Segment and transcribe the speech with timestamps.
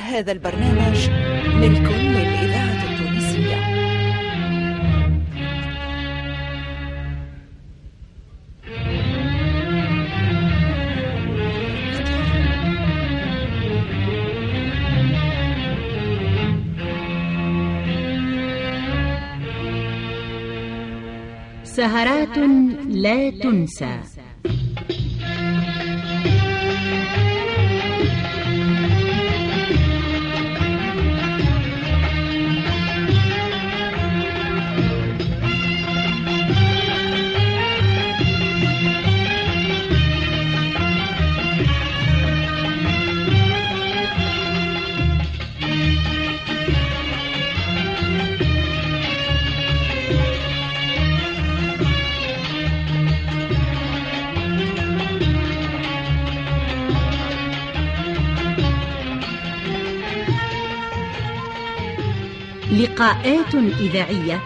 [0.00, 1.10] هذا البرنامج
[1.54, 3.60] ملك للإذاعة التونسية.
[21.64, 22.38] سهرات
[22.88, 24.19] لا تنسى.
[62.80, 64.40] لقاءات إذاعية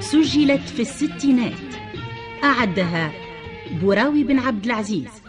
[0.00, 1.74] سجلت في الستينات.
[2.44, 3.12] أعدها
[3.82, 5.19] براوي بن عبد العزيز.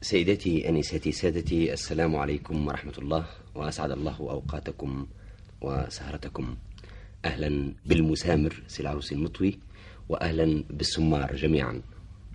[0.00, 5.06] سيدتي أنستي سادتي السلام عليكم ورحمة الله وأسعد الله أوقاتكم
[5.60, 6.56] وسهرتكم.
[7.24, 9.58] أهلا بالمسامر سي العروسي المطوي
[10.08, 11.82] وأهلا بالسمار جميعا.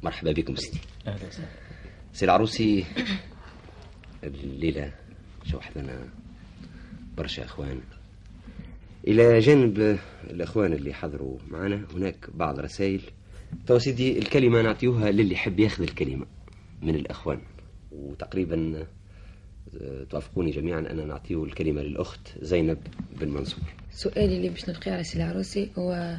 [0.03, 0.79] مرحبا بكم ستي.
[1.07, 1.47] أهلا وسهلا.
[2.13, 2.85] سي العروسي
[4.23, 4.93] الليلة
[5.45, 6.09] شوح لنا
[7.17, 7.81] برشا أخوان.
[9.07, 13.01] إلى جانب الأخوان اللي حضروا معنا هناك بعض رسائل.
[13.67, 16.25] تو سيدي الكلمة نعطيوها للي يحب ياخذ الكلمة
[16.81, 17.41] من الأخوان.
[17.95, 18.85] وتقريبا
[19.81, 22.77] آه، توافقوني جميعا أن نعطيه الكلمة للأخت زينب
[23.21, 23.63] بن منصور.
[23.91, 26.17] سؤالي اللي باش نلقيه على سي العروسي هو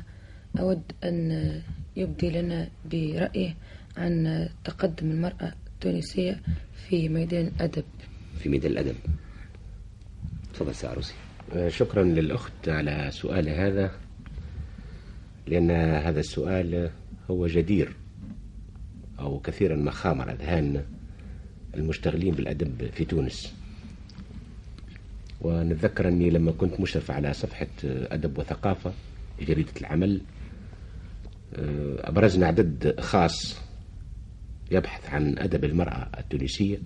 [0.58, 1.62] أود أن
[1.96, 3.54] يبدي لنا برأيه
[3.96, 6.40] عن تقدم المرأة التونسية
[6.88, 7.84] في ميدان الأدب.
[8.38, 8.96] في ميدان الأدب.
[10.54, 11.14] تفضل سي عروسي.
[11.52, 13.90] آه، شكرا للأخت على سؤال هذا
[15.46, 16.90] لأن هذا السؤال
[17.30, 17.96] هو جدير
[19.18, 20.84] أو كثيرا ما خامر أذهان.
[21.74, 23.54] المشتغلين بالأدب في تونس.
[25.40, 28.92] ونتذكر أني لما كنت مشرف على صفحة أدب وثقافة
[29.40, 30.20] جريدة العمل
[31.54, 33.56] آه، أبرزنا عدد خاص
[34.70, 36.78] يبحث عن أدب المرأة التونسية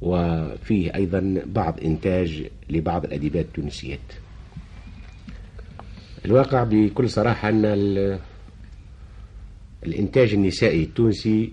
[0.00, 3.98] وفيه أيضا بعض إنتاج لبعض الأديبات التونسيات.
[6.24, 8.18] الواقع بكل صراحة أن ال-
[9.86, 11.52] الإنتاج النسائي التونسي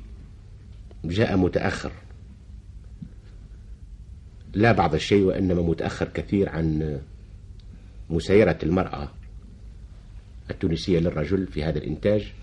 [1.06, 1.92] جاء متأخر.
[4.54, 7.00] لا بعض الشيء وإنما متأخر كثير عن
[8.10, 9.12] مسايرة المرأة
[10.52, 12.34] التونسية للرجل في هذا الإنتاج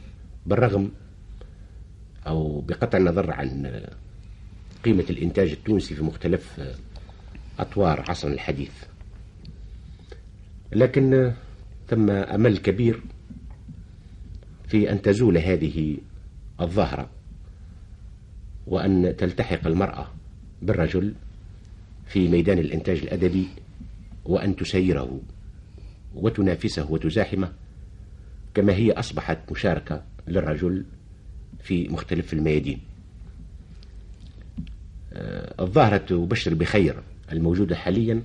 [0.47, 0.91] بالرغم
[2.27, 3.81] أو بقطع النظر عن
[4.85, 6.61] قيمة الإنتاج التونسي في مختلف
[7.59, 8.73] أطوار عصرنا الحديث.
[10.73, 11.33] لكن
[11.89, 13.03] ثم أمل كبير
[14.67, 15.97] في أن تزول هذه
[16.61, 17.11] الظاهرة
[18.67, 20.11] وأن تلتحق المرأة
[20.63, 21.15] بالرجل
[22.09, 23.49] في ميدان الإنتاج الأدبي
[24.25, 25.21] وأن تسيره
[26.15, 27.53] وتنافسه وتزاحمه
[28.55, 30.85] كما هي أصبحت مشاركة للرجل
[31.63, 32.81] في مختلف الميادين.
[35.13, 37.03] آه، الظاهرة تبشر بخير
[37.33, 38.23] الموجودة حاليا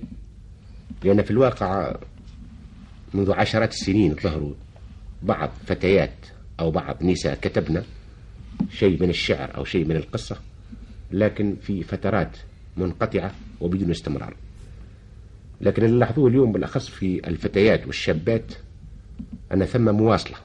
[1.04, 1.96] لأن في الواقع
[3.14, 4.54] منذ عشرات السنين ظهروا
[5.22, 6.14] بعض فتيات
[6.60, 7.84] أو بعض نساء كتبنا
[8.70, 10.36] شيء من الشعر أو شيء من القصة
[11.12, 12.36] لكن في فترات
[12.76, 14.36] منقطعة وبدون استمرار.
[15.60, 18.52] لكن اللي لاحظوه اليوم بالأخص في الفتيات والشابات
[19.52, 20.36] أن ثم مواصلة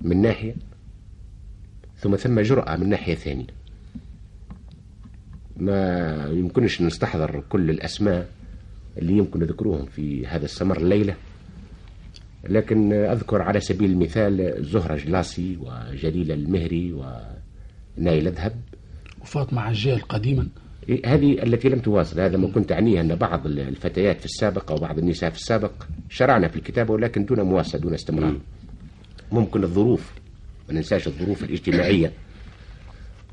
[0.00, 0.54] من ناحية
[1.96, 3.46] ثم ثم جرأة من ناحية ثانية.
[5.56, 8.28] ما يمكنش نستحضر كل الأسماء
[8.98, 11.16] اللي يمكن ذكروهم في هذا السمر الليلة
[12.44, 16.92] لكن أذكر على سبيل المثال زهرة جلاسي وجليلة المهري
[17.98, 18.60] ونايل ذهب
[19.20, 20.48] وفاطمة عجال قديما.
[21.06, 24.98] هذه التي لم تواصل هذا ما كنت أعنيه أن بعض الفتيات في السابق أو بعض
[24.98, 25.72] النساء في السابق
[26.10, 28.36] شرعنا في الكتابة ولكن دون مواصلة دون استمرار.
[29.32, 30.12] ممكن الظروف
[30.68, 32.12] ما ننساش الظروف الاجتماعية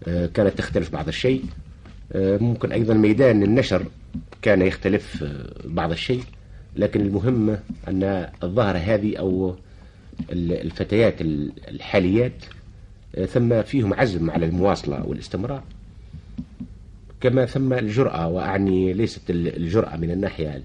[0.08, 1.44] آه، كانت تختلف بعض الشيء.
[2.14, 3.86] آه، ممكن أيضا ميدان النشر
[4.42, 6.24] كان يختلف آه، بعض الشيء.
[6.76, 9.56] لكن المهم أن الظاهرة هذه أو
[10.32, 12.46] ال- الفتيات ال- الحاليات
[13.28, 15.64] ثم فيهم عزم على المواصلة والاستمرار.
[17.22, 20.64] كما ثم الجرأة وأعني ليست ال- الجرأة من الناحية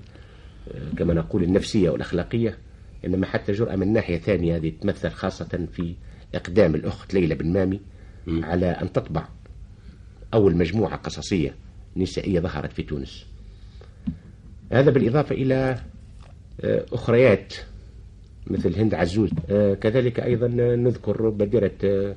[0.98, 2.58] كما نقول النفسية والأخلاقية
[3.06, 5.94] إنما حتى جرأة من ناحية ثانية هذه تمثل خاصة في
[6.34, 7.80] إقدام الأخت ليلى بن مامي
[8.28, 9.28] على أن تطبع
[10.34, 11.54] أول مجموعة قصصية
[11.96, 13.26] نسائية ظهرت في تونس.
[14.72, 15.78] هذا بالإضافة إلى
[16.60, 17.54] آه، أخريات
[18.46, 19.30] مثل هند عزوز.
[19.50, 22.14] آه، كذلك أيضا نذكر بادرة آه،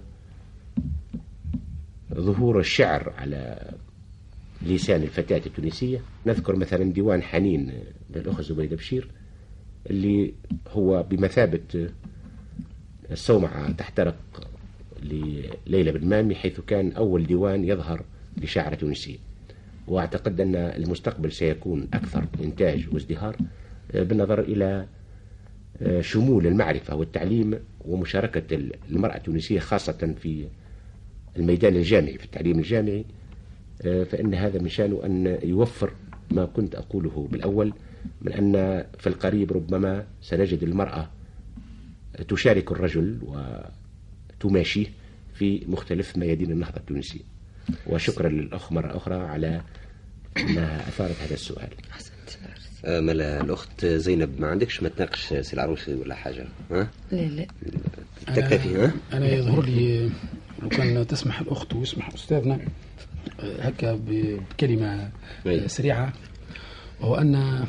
[2.14, 3.72] ظهور الشعر على
[4.64, 6.02] لسان الفتاة التونسية.
[6.26, 7.72] نذكر مثلا ديوان حنين
[8.16, 9.08] للأخت زبيدة بشير
[9.90, 10.34] اللي
[10.70, 11.90] هو بمثابة
[13.12, 14.16] الصومعة تحترق
[15.04, 18.04] لليلى بن مامي حيث كان أول ديوان يظهر
[18.38, 19.18] لشاعرة تونسية.
[19.88, 23.38] وأعتقد أن المستقبل سيكون أكثر إنتاج وازدهار
[23.94, 24.86] بالنظر إلى
[26.02, 28.56] شمول المعرفة والتعليم ومشاركة
[28.90, 30.48] المرأة التونسية خاصة في
[31.38, 33.06] الميدان الجامعي في التعليم الجامعي.
[33.82, 35.94] فإن هذا من شأنه أن يوفر
[36.32, 37.74] ما كنت أقوله بالأول
[38.22, 41.10] من أن في القريب ربما سنجد المرأة
[42.28, 44.86] تشارك الرجل وتماشيه
[45.34, 47.20] في مختلف ميادين النهضة التونسية.
[47.88, 49.62] وشكرا للأخ مرة أخرى على
[50.38, 51.70] أنها أثارت هذا السؤال.
[52.86, 57.46] آه، ملا الأخت زينب ما عندكش ما تناقش سي العروسي ولا حاجة؟ ها؟ لا لا.
[58.28, 60.10] تكتفي ها؟ أنا يظهر لي
[60.62, 62.60] لو كان تسمح الأخت ويسمح أستاذنا آه،
[63.40, 65.12] هكا بكلمة
[65.66, 66.14] سريعة
[67.02, 67.68] وهو أن آه،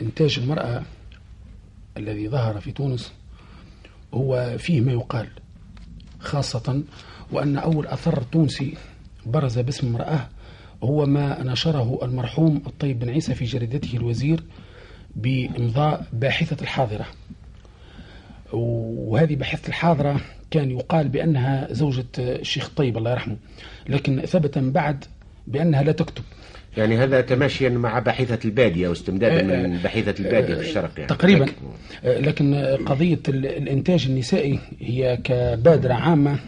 [0.00, 0.82] إنتاج المرأة
[1.96, 3.12] الذي ظهر في تونس
[4.14, 5.28] هو فيه ما يقال
[6.20, 6.82] خاصة
[7.32, 8.74] وأن أول أثر تونسي
[9.26, 10.28] برز باسم امرأة
[10.82, 14.42] هو ما نشره المرحوم الطيب بن عيسى في جريدته الوزير
[15.16, 17.06] بإمضاء باحثة الحاضرة.
[18.52, 23.36] وهذه باحثة الحاضرة كان يقال بأنها زوجة الشيخ الطيب الله يرحمه.
[23.88, 25.04] لكن ثبت من بعد
[25.46, 26.22] بأنها لا تكتب.
[26.76, 31.08] يعني هذا تماشيا مع باحثة البادية واستمدادا من باحثة البادية في الشرق يعني.
[31.08, 31.46] تقريبا.
[32.04, 36.38] لكن- آه، قضية ال- الإنتاج النسائي هي كبادرة عامة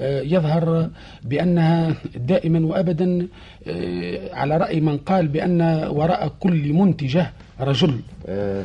[0.00, 0.90] آه، يظهر
[1.24, 3.28] بأنها دائما وأبدا
[3.68, 8.00] آه، على رأي من قال بأن وراء كل منتجة رجل.
[8.26, 8.64] آه،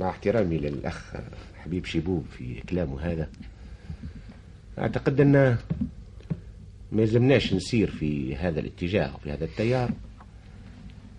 [0.00, 1.12] مع احترامي للأخ
[1.64, 3.28] حبيب شيبوب في كلامه هذا.
[4.78, 5.56] أعتقد أن
[6.92, 9.90] ما يلزمناش نسير في هذا الاتجاه وفي هذا التيار.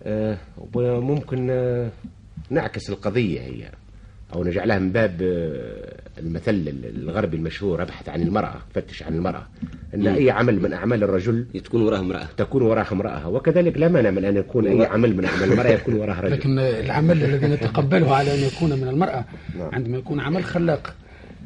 [0.02, 0.38] آه،
[0.74, 1.90] وممكن آه،
[2.50, 3.70] نعكس القضية هي
[4.34, 6.64] أو نجعلها من باب آه، المثل
[6.96, 9.46] الغربي المشهور أبحث عن المرأة فتش عن المرأة
[9.94, 12.28] أن أي عمل من أعمال الرجل تكون وراها امرأة.
[12.36, 13.28] تكون وراها امرأة.
[13.28, 16.32] وكذلك لا مانع من أن يكون أي عمل من أعمال المرأة يكون وراها رجل.
[16.32, 19.24] لكن العمل الذي نتقبله على أن يكون من المرأة
[19.58, 19.70] نعم.
[19.72, 20.94] عندما يكون عمل خلاق.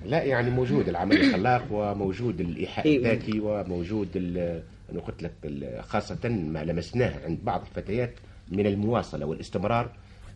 [0.09, 2.97] لا يعني موجود العمل الخلاق وموجود الإيحاء إيه.
[2.97, 4.09] الذاتي وموجود
[4.93, 5.33] أنا قلت لك
[5.81, 8.13] خاصة ما لمسناه عند بعض الفتيات
[8.53, 9.91] من المواصلة والاستمرار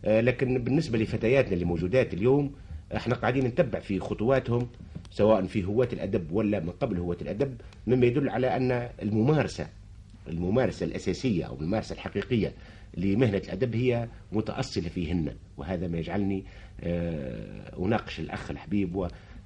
[0.05, 2.51] آه، لكن بالنسبة لفتياتنا اللي موجودات اليوم
[2.95, 4.67] إحنا قاعدين نتبع في خطواتهم
[5.11, 9.67] سواء في هواة الأدب ولا من قبل هواة الأدب مما يدل على أن الممارسة
[10.27, 12.53] الممارسة الأساسية أو الممارسة الحقيقية
[12.97, 16.43] لمهنة الأدب هي متأصلة فيهن وهذا ما يجعلني
[16.81, 18.95] آه، أناقش الأخ الحبيب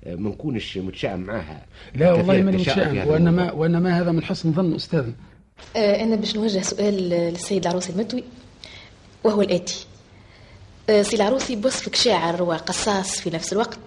[0.06, 1.66] وما نكونش متشائم معها
[1.96, 3.52] لا والله ماني متشائم الموضوع.
[3.52, 5.14] وإنما هذا من حسن ظن أستاذنا
[5.76, 8.24] آه، أنا باش نوجه سؤال للسيد العروسي المتوي
[9.24, 9.86] وهو الآتي.
[10.90, 13.80] آه، سي العروسي بوصفك شاعر وقصاص في نفس الوقت.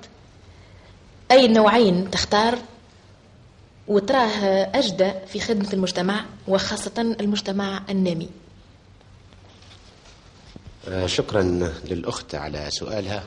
[1.31, 2.59] أي النوعين تختار
[3.89, 4.29] وتراه
[4.75, 8.29] أجدى في خدمة المجتمع وخاصة المجتمع النامي؟
[10.89, 11.43] آه، شكرا
[11.85, 13.23] للأخت على سؤالها.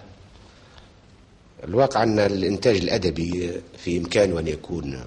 [1.64, 5.04] الواقع أن الإنتاج الأدبي في إمكانه أن يكون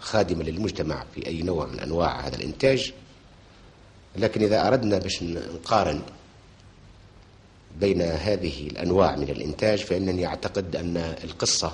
[0.00, 2.92] خادما للمجتمع في أي نوع من أنواع هذا الإنتاج
[4.16, 6.02] لكن إذا أردنا باش نقارن
[7.80, 11.72] بين هذه الأنواع من الإنتاج فإنني أعتقد أن القصة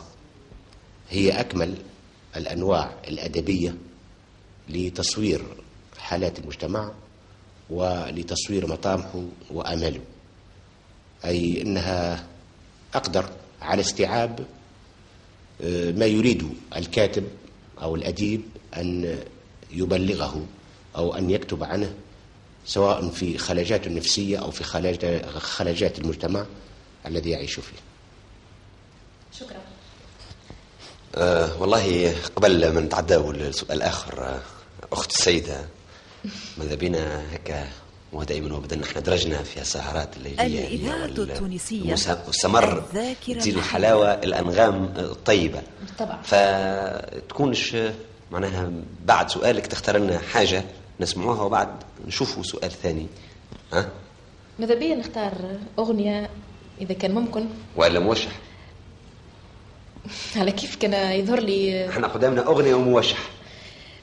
[1.10, 1.74] هي أكمل
[2.36, 3.74] الأنواع الأدبية
[4.68, 5.42] لتصوير
[5.98, 6.92] حالات المجتمع
[7.70, 10.00] ولتصوير مطامحه وآماله
[11.24, 12.26] أي أنها
[12.94, 13.30] أقدر
[13.62, 14.46] على استيعاب
[15.62, 17.24] آه، ما يريد الكاتب
[17.82, 18.42] أو الأديب
[18.76, 19.18] أن
[19.70, 20.46] يبلغه
[20.96, 21.94] أو أن يكتب عنه
[22.66, 24.64] سواء في خلاجاته النفسية أو في
[25.40, 26.46] خلاجات المجتمع
[27.06, 27.76] الذي يعيش فيه.
[29.38, 29.60] شكرا.
[31.14, 34.40] آه والله قبل ما نتعداو للسؤال الآخر آه
[34.92, 35.68] أخت السيدة
[36.58, 37.68] ماذا بينا هكا؟
[38.12, 43.70] ودائما وابدا إحنا درجنا في السهرات التونسية المس- والسمر الذاكرة تزيد الحية.
[43.70, 45.62] حلاوة الأنغام الطيبة.
[45.86, 46.18] بالطبع.
[46.22, 47.76] فتكونش
[48.30, 48.70] معناها
[49.04, 50.64] بعد سؤالك تختار لنا حاجة
[51.00, 51.68] نسمعوها وبعد
[52.06, 53.06] نشوفوا سؤال ثاني.
[53.72, 53.88] ها؟
[54.58, 55.32] ماذا بيا نختار
[55.78, 56.30] أغنية
[56.80, 57.44] إذا كان ممكن؟
[57.76, 58.32] ولا موشح.
[60.36, 63.18] على كيف كان يظهر لي؟ إحنا قدامنا أغنية وموشح.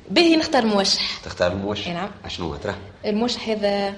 [0.10, 1.20] باهي نختار موشح.
[1.24, 2.10] تختار الموشح أي نعم.
[2.28, 2.76] شنو ترى
[3.06, 3.94] الموشح هذا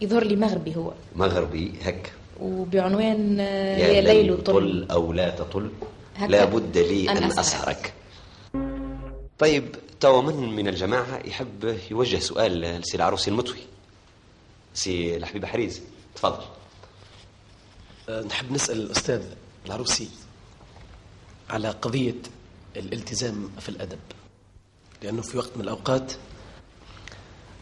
[0.00, 0.92] يظهر لي مغربي هو.
[1.16, 2.12] مغربي هك.
[2.40, 4.86] وبعنوان آه، يا ليل طل.
[4.90, 5.70] أو لا تطل.
[6.16, 6.30] هكا.
[6.30, 7.38] لا بد لي أن أن أسهرك.
[7.38, 7.92] اسهرك
[9.38, 13.58] طيب توا من من الجماعة يحب يوجه سؤال لسي العروسي المطوي
[14.74, 15.82] سي الحبيب حريز
[16.14, 16.44] تفضل.
[18.08, 19.22] أه، نحب نسأل الأستاذ
[19.66, 20.08] العروسي
[21.50, 22.14] على قضية
[22.76, 23.98] الالتزام في الأدب.
[25.02, 26.12] لأنه في وقت من الأوقات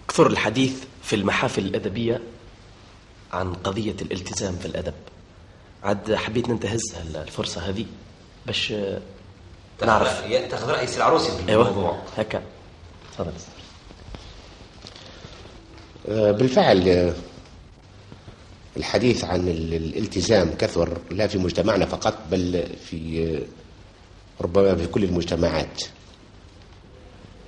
[0.08, 2.20] كثر الحديث في المحافل الأدبية
[3.32, 4.94] عن قضية الالتزام في الأدب.
[5.82, 6.80] عاد حبيت ننتهز
[7.14, 7.86] الفرصة هذه
[8.46, 8.72] باش
[9.82, 10.20] نعرف.
[10.50, 11.68] تاخذ رأي سي العروسي في أيوة.
[11.68, 12.02] الموضوع.
[12.16, 12.42] هكا.
[13.12, 13.32] تفضل.
[16.08, 17.14] آه، بالفعل آه،
[18.76, 25.04] الحديث عن ال- الالتزام كثر لا في مجتمعنا فقط بل في آه، ربما في كل
[25.04, 25.82] المجتمعات.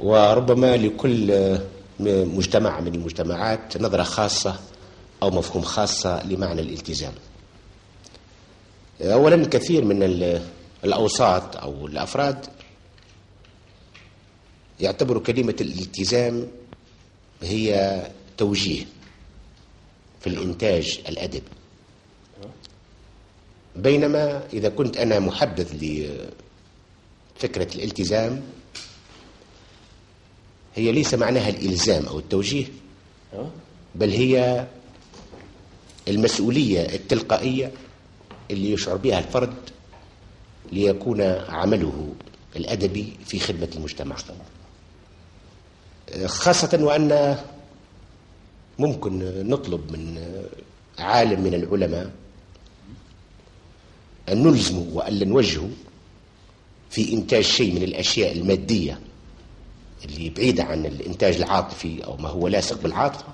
[0.00, 1.58] وربما لكل
[2.00, 4.60] مجتمع من المجتمعات نظرة خاصة
[5.22, 7.12] أو مفهوم خاصة لمعنى الالتزام.
[9.00, 10.42] أولا كثير من ال-
[10.84, 12.46] الأوساط أو الأفراد
[14.80, 16.46] يعتبروا كلمة الالتزام
[17.42, 18.02] هي
[18.36, 18.84] توجيه
[20.20, 21.42] في الإنتاج الأدبي
[23.76, 28.42] بينما إذا كنت أنا محدث لفكرة الالتزام
[30.78, 32.66] هي ليس معناها الإلزام أو التوجيه
[33.94, 34.66] بل هي
[36.08, 37.72] المسؤولية التلقائية
[38.50, 39.54] اللي يشعر بها الفرد
[40.72, 42.12] ليكون عمله
[42.56, 44.16] الأدبي في خدمة المجتمع.
[46.26, 47.38] خاصة وأن
[48.78, 49.18] ممكن
[49.48, 50.32] نطلب من
[50.98, 52.12] عالم من العلماء
[54.28, 55.70] أن نلزمه وأن نوجهه
[56.90, 59.00] في إنتاج شيء من الأشياء المادية
[60.04, 63.24] اللي بعيدة عن الإنتاج العاطفي أو ما هو لاصق بالعاطفة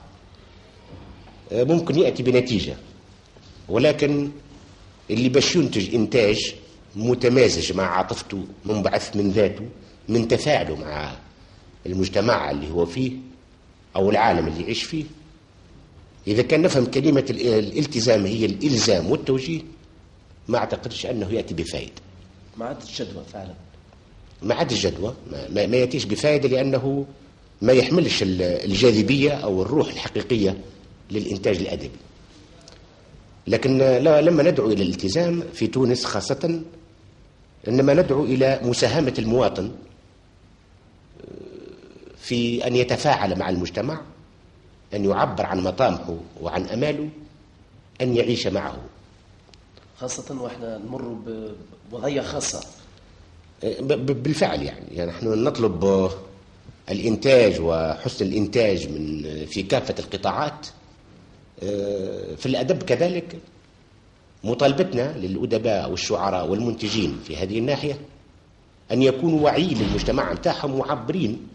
[1.52, 2.76] ممكن يأتي بنتيجة.
[3.68, 4.30] ولكن
[5.11, 6.54] اللي باش ينتج إنتاج
[6.97, 9.68] متمازج مع عاطفته منبعث من ذاته
[10.09, 11.12] من تفاعله مع
[11.87, 13.12] المجتمع اللي هو فيه
[13.97, 15.04] أو العالم اللي يعيش فيه.
[16.26, 19.61] إذا كان نفهم كلمة ال- الالتزام هي الإلزام والتوجيه
[20.49, 21.92] ما أعتقدش أنه يأتي بفائدة
[22.56, 23.54] ما عادش جدوى فعلا.
[24.44, 25.14] ما عاد الجدوى
[25.50, 27.06] ما, ما, يأتيش بفائدة لأنه
[27.62, 30.56] ما يحملش ال- الجاذبية أو الروح الحقيقية
[31.10, 31.90] للإنتاج الأدبي.
[33.46, 36.60] لكن لما ندعو إلى الالتزام في تونس خاصة
[37.68, 39.70] إنما ندعو إلى مساهمة المواطن
[42.18, 44.00] في أن يتفاعل مع المجتمع
[44.94, 47.08] أن يعبر عن مطامحه وعن أماله
[48.00, 48.76] أن يعيش معه.
[49.98, 51.16] خاصة وإحنا نمر
[51.90, 52.64] بوضعية خاصة.
[53.97, 56.11] بالفعل يعني, يعني نحن نطلب
[56.90, 60.66] الإنتاج وحسن الإنتاج من في كافة القطاعات
[61.62, 63.37] آه، في الأدب كذلك
[64.44, 67.99] مطالبتنا للأدباء والشعراء والمنتجين في هذه الناحية
[68.92, 71.47] أن يكونوا واعيين للمجتمع متاعهم معبرين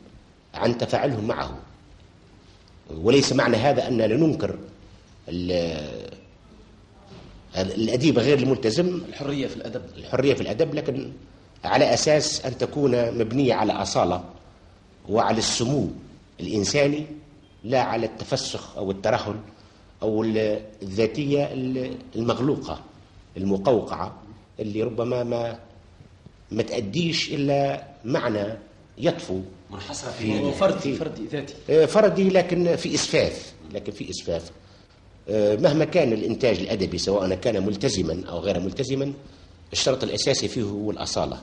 [0.54, 1.58] عن تفاعلهم معه.
[3.02, 4.56] وليس معنى هذا أننا ننكر
[5.30, 6.10] ال-
[7.58, 9.02] الأديب غير الملتزم.
[9.10, 9.82] الحرية في الأدب.
[9.98, 11.12] الحرية في الأدب لكن
[11.64, 14.24] على أساس أن تكون مبنية على أصالة
[15.10, 15.88] وعلى السمو
[16.40, 17.06] الإنساني
[17.64, 19.36] لا على التفسخ أو الترهل
[20.02, 22.82] أو ال- الذاتية ال- المغلوقة
[23.38, 24.18] المقوقعة
[24.60, 25.60] اللي ربما ما
[26.52, 28.46] ما تأديش إلا معنى
[28.98, 29.40] يطفو.
[29.72, 31.54] منحصرة في فردي فردي ذاتي.
[31.70, 34.52] آه، فردي لكن في إسفاف لكن في إسفاف.
[35.30, 39.14] آه، مهما كان الإنتاج الأدبي سواء كان ملتزما أو غير ملتزما
[39.74, 41.42] الشرط الأساسي فيه هو الأصالة.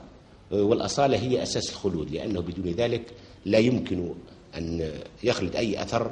[0.51, 3.01] والأصالة هي أساس الخلود لأنه بدون ذلك
[3.45, 4.13] لا يمكن
[4.57, 4.91] أن
[5.23, 6.11] يخلد أي أثر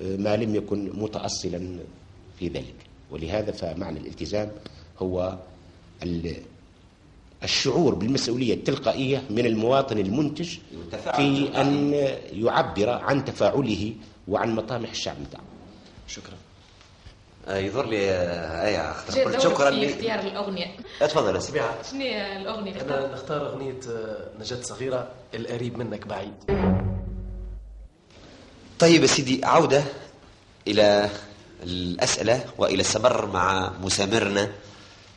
[0.00, 1.78] آه، ما لم يكن متأصلا
[2.38, 2.74] في ذلك.
[3.10, 4.50] ولهذا فمعنى الالتزام
[4.98, 5.38] هو
[6.02, 6.36] ال-
[7.42, 10.56] الشعور بالمسؤولية التلقائية من المواطن المنتج
[11.16, 11.92] في أن
[12.32, 13.92] يعبر عن تفاعله
[14.28, 15.42] وعن مطامح الشعب بتاعه.
[16.08, 16.34] شكرا.
[17.48, 19.16] يظهر لي آه، أختار.
[19.16, 19.90] جاء قلت دورك شكرا لي.
[19.94, 20.66] اختيار الأغنية.
[21.02, 21.58] اتفضل يا سيدي.
[21.58, 26.34] طبيعة شنو اللي اختارها؟ أنا نختار أغنية آه، نجاة صغيرة القريب منك بعيد.
[28.78, 29.84] طيب يا سيدي عودة
[30.68, 31.10] إلى
[31.62, 34.50] الأسئلة وإلى السمر مع مسامرنا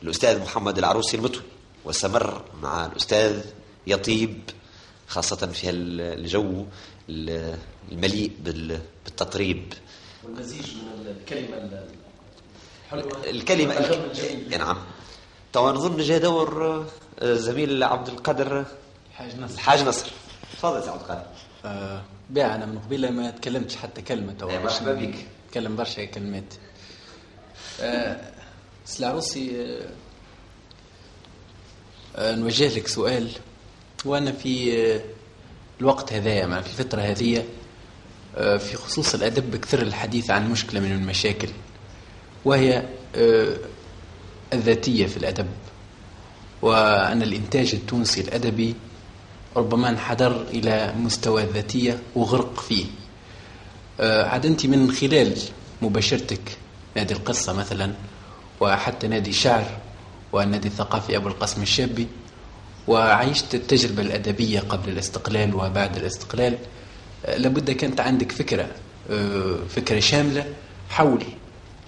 [0.02, 1.42] الأستاذ محمد العروسي المطوي
[1.84, 3.44] والسمر مع الأستاذ
[3.86, 4.40] يطيب
[5.06, 6.66] خاصة في الجو
[7.08, 9.72] المليء بال- بالتطريب.
[10.24, 12.01] والمزيج من الكلمة الحلوة
[13.24, 14.58] الكلمة الجميل.
[14.58, 14.76] نعم.
[15.52, 16.86] طبعا نظن جاء دور
[17.18, 18.64] آه، زميل عبد القادر
[19.14, 19.54] حاج نصر.
[19.54, 20.06] الحاج نصر.
[20.52, 21.26] تفضل عبد القادر.
[21.64, 24.48] آه بيع أنا من قبيلة ما تكلمتش حتى كلمة تو.
[24.48, 25.14] مرحبا بك.
[25.50, 26.54] تكلم برشا كلمات.
[27.80, 28.20] آه
[28.84, 29.88] سلعروسي آه
[32.16, 33.28] آه نوجه لك سؤال.
[34.04, 35.00] وأنا في آه
[35.80, 37.44] الوقت هذايا مع في الفترة هذه
[38.36, 41.48] آه في خصوص الأدب كثر الحديث عن مشكلة من المشاكل.
[42.44, 42.82] وهي
[43.16, 43.56] آه
[44.52, 45.46] الذاتية في الأدب.
[46.62, 48.74] وأن الإنتاج التونسي الأدبي
[49.56, 52.84] ربما انحدر إلى مستوى الذاتية وغرق فيه.
[54.00, 55.34] آه، عاد أنت من خلال
[55.82, 56.40] مباشرتك
[56.96, 57.92] نادي القصة مثلا
[58.60, 59.64] وحتى نادي الشعر
[60.32, 62.06] والنادي الثقافي أبو القاسم الشابي
[62.88, 66.58] وعيشت التجربة الأدبية قبل الاستقلال وبعد الاستقلال.
[67.26, 68.68] آه، لابد كانت عندك فكرة
[69.68, 70.44] فكرة شاملة
[70.90, 71.24] حول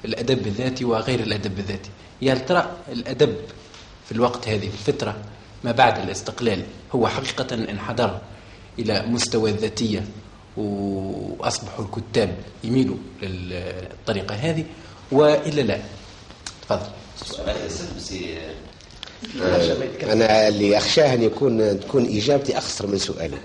[0.05, 1.91] الأدب الذاتي وغير الأدب الذاتي
[2.23, 3.37] يا ترى الأدب
[4.07, 5.17] في الوقت هذه الفترة
[5.65, 6.63] ما بعد الاستقلال
[6.95, 8.21] هو حقيقة انحدر
[8.79, 10.05] إلى مستوى الذاتية
[10.57, 14.65] وأصبحوا الكتاب يميلوا للطريقة هذه
[15.13, 15.79] وإلا لا؟
[16.63, 16.87] تفضل.
[20.03, 23.39] أنا اللي أخشاه أن يكون تكون إجابتي أخسر من سؤالي.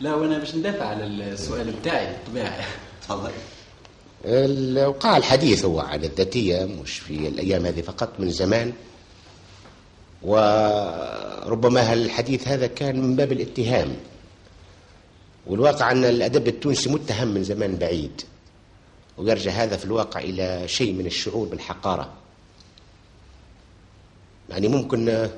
[0.00, 2.64] لا وأنا باش ندافع على السؤال بتاعي بالطبيعة
[3.02, 3.30] تفضل.
[4.24, 8.72] وقع الحديث هو عن الذاتية مش في الأيام هذه فقط من زمان.
[10.22, 13.96] وربما الحديث هذا كان من باب الاتهام.
[15.46, 18.22] والواقع أن الأدب التونسي متهم من زمان بعيد.
[19.18, 22.12] ويرجع هذا في الواقع إلى شيء من الشعور بالحقارة.
[24.50, 25.28] يعني ممكن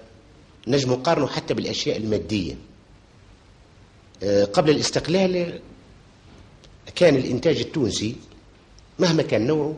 [0.68, 2.56] نجم نقارنه حتى بالأشياء المادية.
[4.22, 5.60] آه، قبل الاستقلال
[6.94, 8.16] كان الإنتاج التونسي
[8.98, 9.74] مهما كان نوعه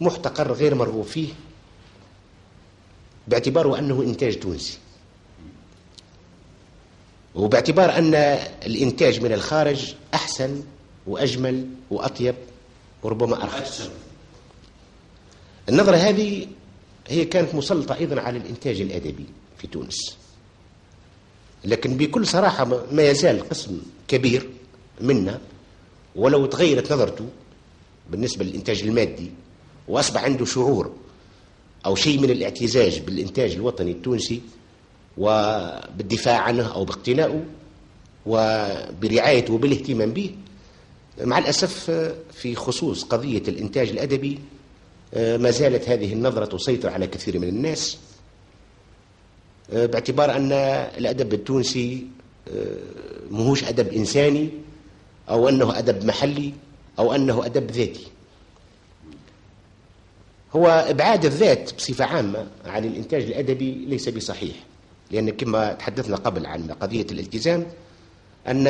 [0.00, 1.28] محتقر غير مرغوب فيه
[3.28, 4.78] باعتباره أنه إنتاج تونسي.
[7.34, 8.14] وباعتبار أن
[8.66, 10.62] الإنتاج من الخارج أحسن
[11.06, 12.34] وأجمل وأطيب
[13.02, 13.90] وربما أرخص.
[15.68, 16.46] النظرة هذه
[17.08, 19.26] هي كانت مسلطة أيضا على الإنتاج الأدبي
[19.58, 20.16] في تونس.
[21.64, 24.50] لكن بكل صراحة ما ما يزال قسم كبير
[25.00, 25.40] منا
[26.16, 27.28] ولو تغيرت نظرته
[28.10, 29.30] بالنسبة للإنتاج المادي
[29.88, 30.92] وأصبح عنده شعور
[31.86, 34.40] أو شيء من الاعتزاز بالإنتاج الوطني التونسي
[35.18, 37.44] وبالدفاع عنه أو باقتنائه
[38.26, 40.34] وبرعايته وبالاهتمام به.
[41.20, 41.90] مع الأسف
[42.32, 44.38] في خصوص قضية الإنتاج الأدبي
[45.16, 47.98] ما زالت هذه النظرة تسيطر على كثير من الناس
[49.72, 50.52] باعتبار أن
[50.98, 52.06] الأدب التونسي
[53.30, 54.48] مهوش أدب إنساني
[55.28, 56.52] أو أنه أدب محلي.
[57.00, 58.06] أو أنه أدب ذاتي.
[60.56, 64.56] هو إبعاد الذات بصفة عامة عن الإنتاج الأدبي ليس بصحيح
[65.10, 67.66] لأن كما تحدثنا قبل عن قضية الالتزام
[68.46, 68.66] أن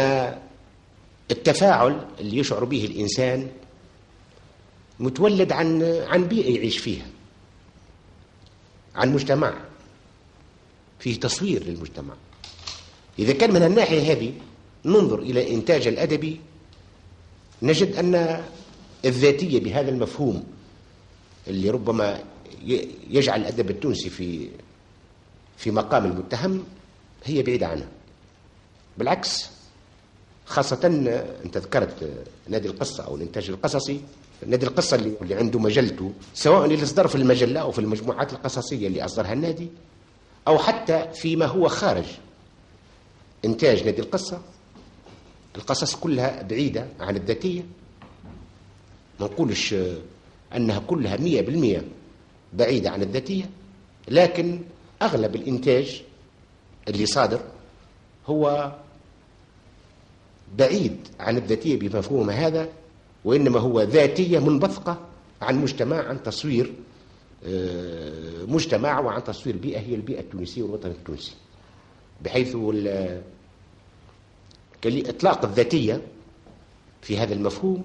[1.31, 3.49] التفاعل اللي يشعر به الإنسان
[5.01, 7.07] متولد عن عن بيئة يعيش فيها
[8.95, 9.55] عن مجتمع
[10.99, 12.15] فيه تصوير للمجتمع.
[13.19, 14.33] إذا كان من الناحية هذه
[14.85, 16.41] ننظر إلى الإنتاج الأدبي
[17.63, 18.45] نجد أن
[19.05, 20.45] الذاتية بهذا المفهوم
[21.49, 22.21] اللي ربما
[23.11, 24.49] يجعل الأدب التونسي في
[25.57, 26.65] في مقام المتهم
[27.25, 27.89] هي بعيدة عنه.
[28.99, 29.51] بالعكس
[30.47, 30.87] خاصة
[31.45, 34.01] أنت ذكرت نادي القصة أو الإنتاج القصصي.
[34.47, 38.87] نادي القصة اللي, اللي عنده مجلته سواء اللي اصدر في المجلة أو في المجموعات القصصية
[38.87, 39.69] اللي أصدرها النادي
[40.49, 42.05] أو حتى فيما هو خارج
[43.45, 44.41] إنتاج نادي القصة.
[45.57, 47.63] القصص كلها بعيدة عن الذاتية.
[49.21, 49.75] ما نقولش
[50.57, 51.85] أنها كلها مية بالمية
[52.53, 53.51] بعيدة عن الذاتية
[54.09, 54.61] لكن
[55.03, 56.03] أغلب الإنتاج
[56.89, 57.41] اللي صادر
[58.27, 58.73] هو
[60.59, 62.69] بعيد عن الذاتية بمفهوم هذا
[63.25, 64.99] وإنما هو ذاتية منبثقة
[65.43, 66.73] عن مجتمع عن تصوير
[68.49, 71.33] مجتمع وعن تصوير بيئة هي البيئة التونسية والوطن التونسي.
[72.25, 72.55] بحيث
[74.87, 76.03] إطلاق الذاتية
[77.03, 77.85] في هذا المفهوم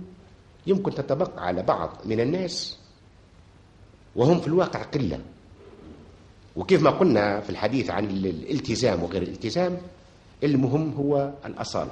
[0.67, 2.77] يمكن تتبقى على بعض من الناس
[4.15, 5.19] وهم في الواقع قلة.
[6.55, 9.77] وكيف ما قلنا في الحديث عن الالتزام وغير الالتزام
[10.43, 11.91] المهم هو الأصالة.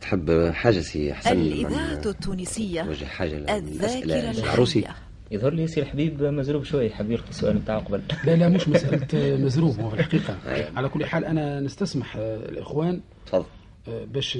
[0.00, 4.84] تحب حاجة سي حسن الإذاعة التونسية وجه حاجة الذاكرة العروسي.
[5.30, 6.90] يظهر لي سي الحبيب مزروب شوي.
[6.90, 10.38] حاب يلقي السؤال نتاعو قبل لا لا مش مسألة مزروب هو في الحقيقة
[10.76, 13.00] على كل حال أنا نستسمح آه، الإخوان.
[13.26, 13.44] تفضل.
[13.86, 14.38] باش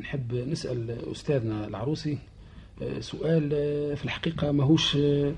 [0.00, 2.18] نحب نسأل أستاذنا العروسي
[2.82, 5.34] آه، سؤال آه، في الحقيقة ماهوش آه،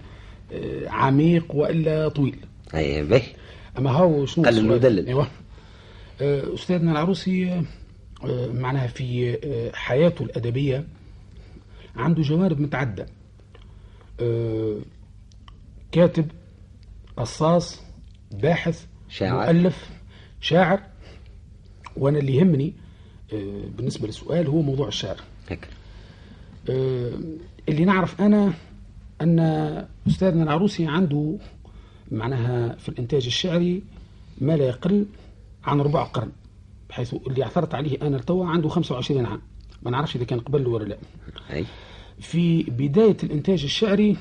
[0.87, 2.37] عميق وإلا طويل
[2.74, 3.22] أي باهي
[3.78, 5.07] أما هو شنو قلل السؤال؟ ودلل.
[5.07, 5.28] أيوة
[6.54, 7.62] أستاذنا العروسي
[8.52, 9.38] معناها في
[9.74, 10.85] حياته الأدبية
[11.96, 13.07] عنده جوانب متعدة
[14.20, 14.78] آه،
[15.92, 16.30] كاتب
[17.16, 17.83] قصاص
[18.30, 19.33] باحث شاعر.
[19.52, 19.90] مؤلف
[20.40, 20.80] شاعر
[21.96, 22.74] وأنا اللي يهمني
[23.76, 25.20] بالنسبة للسؤال هو موضوع الشعر.
[25.50, 25.68] هكا
[26.70, 27.12] آه،
[27.68, 28.52] اللي نعرف أنا
[29.20, 29.38] أن
[30.08, 31.37] أستاذنا العروسي عنده
[32.12, 33.82] معناها في الإنتاج الشعري
[34.40, 35.06] ما لا يقل
[35.64, 36.32] عن ربع قرن
[36.88, 39.40] بحيث اللي عثرت عليه أنا لتوا عنده 25 عام.
[39.82, 40.98] ما نعرفش إذا كان قبل ولا لا.
[41.52, 41.64] أي.
[42.20, 44.16] في بداية الإنتاج الشعري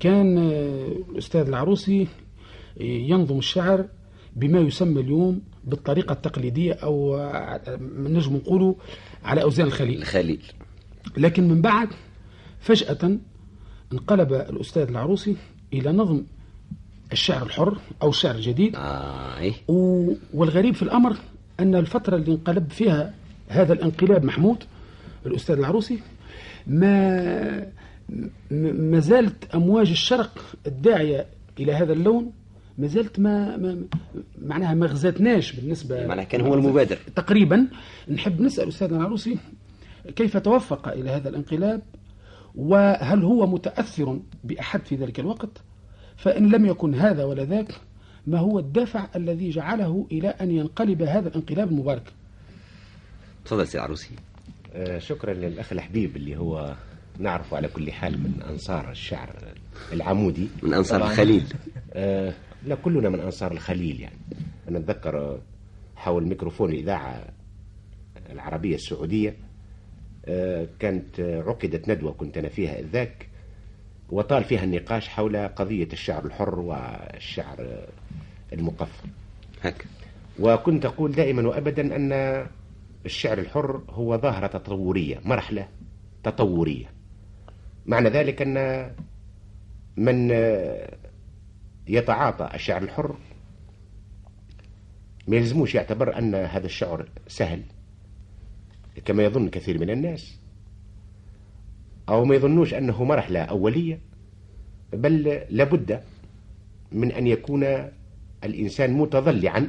[0.00, 2.02] كان آه، الأستاذ العروسي
[2.80, 3.84] آه، ينظم الشعر
[4.36, 7.60] بما يسمى اليوم بالطريقة التقليدية أو آه،
[7.98, 8.74] نجم نقولوا
[9.24, 9.98] على أوزان الخليل.
[10.02, 10.42] الخليل.
[11.16, 11.88] لكن من بعد
[12.60, 13.18] فجأة
[13.92, 15.36] انقلب الأستاذ العروسي
[15.72, 16.22] إلى نظم
[17.12, 18.76] الشعر الحر أو الشعر الجديد.
[18.76, 21.16] آه و- والغريب في الأمر
[21.60, 23.14] أن الفترة اللي انقلب فيها
[23.48, 24.64] هذا الانقلاب محمود
[25.26, 25.98] الأستاذ العروسي
[26.66, 27.66] ما
[28.50, 31.26] ما زالت أمواج الشرق الداعية
[31.60, 32.32] إلى هذا اللون
[32.78, 33.84] ما زالت ما, ما
[34.42, 36.98] معناها ما غزتناش بالنسبة معناها كان هو المبادر.
[37.16, 37.68] تقريبا.
[38.08, 39.38] نحب نسأل أستاذنا العروسي
[40.16, 41.82] كيف توفق إلى هذا الانقلاب
[42.54, 45.62] وهل هو متأثر بأحد في ذلك الوقت؟
[46.16, 47.74] فإن لم يكن هذا ولا ذاك
[48.26, 52.12] ما هو الدافع الذي جعله إلى أن ينقلب هذا الانقلاب المبارك؟
[53.44, 54.10] تفضل سي العروسي.
[54.74, 56.74] آه، شكرا للأخ الحبيب اللي هو
[57.18, 59.34] نعرفه على كل حال من أنصار الشعر
[59.92, 60.48] العمودي.
[60.62, 61.02] من أنصار.
[61.02, 61.44] الخليل.
[61.92, 62.34] آه،
[62.68, 64.18] لا كلنا من أنصار الخليل يعني.
[64.68, 65.40] أنا أتذكر
[65.96, 67.24] حول ميكروفون الإذاعة
[68.30, 69.36] العربية السعودية
[70.26, 73.28] آه، كانت عقدت ندوة كنت أنا فيها ذاك
[74.10, 77.86] وطال فيها النقاش حول قضية الشعر الحر والشعر
[78.52, 79.08] المقفى
[79.62, 79.84] هكا
[80.40, 82.12] وكنت أقول دائما وأبدا أن
[83.06, 85.68] الشعر الحر هو ظاهرة تطورية مرحلة
[86.24, 86.86] تطورية.
[87.86, 88.90] معنى ذلك أن
[89.96, 90.28] من
[91.88, 93.16] يتعاطى الشعر الحر.
[95.28, 97.62] ما يلزموش يعتبر أن هذا الشعر سهل
[99.04, 100.38] كما يظن كثير من الناس.
[102.08, 104.00] أو ما يظنوش أنه مرحلة أولية
[104.92, 106.00] بل لابد
[106.92, 107.90] من أن يكون
[108.44, 109.68] الإنسان متضلعا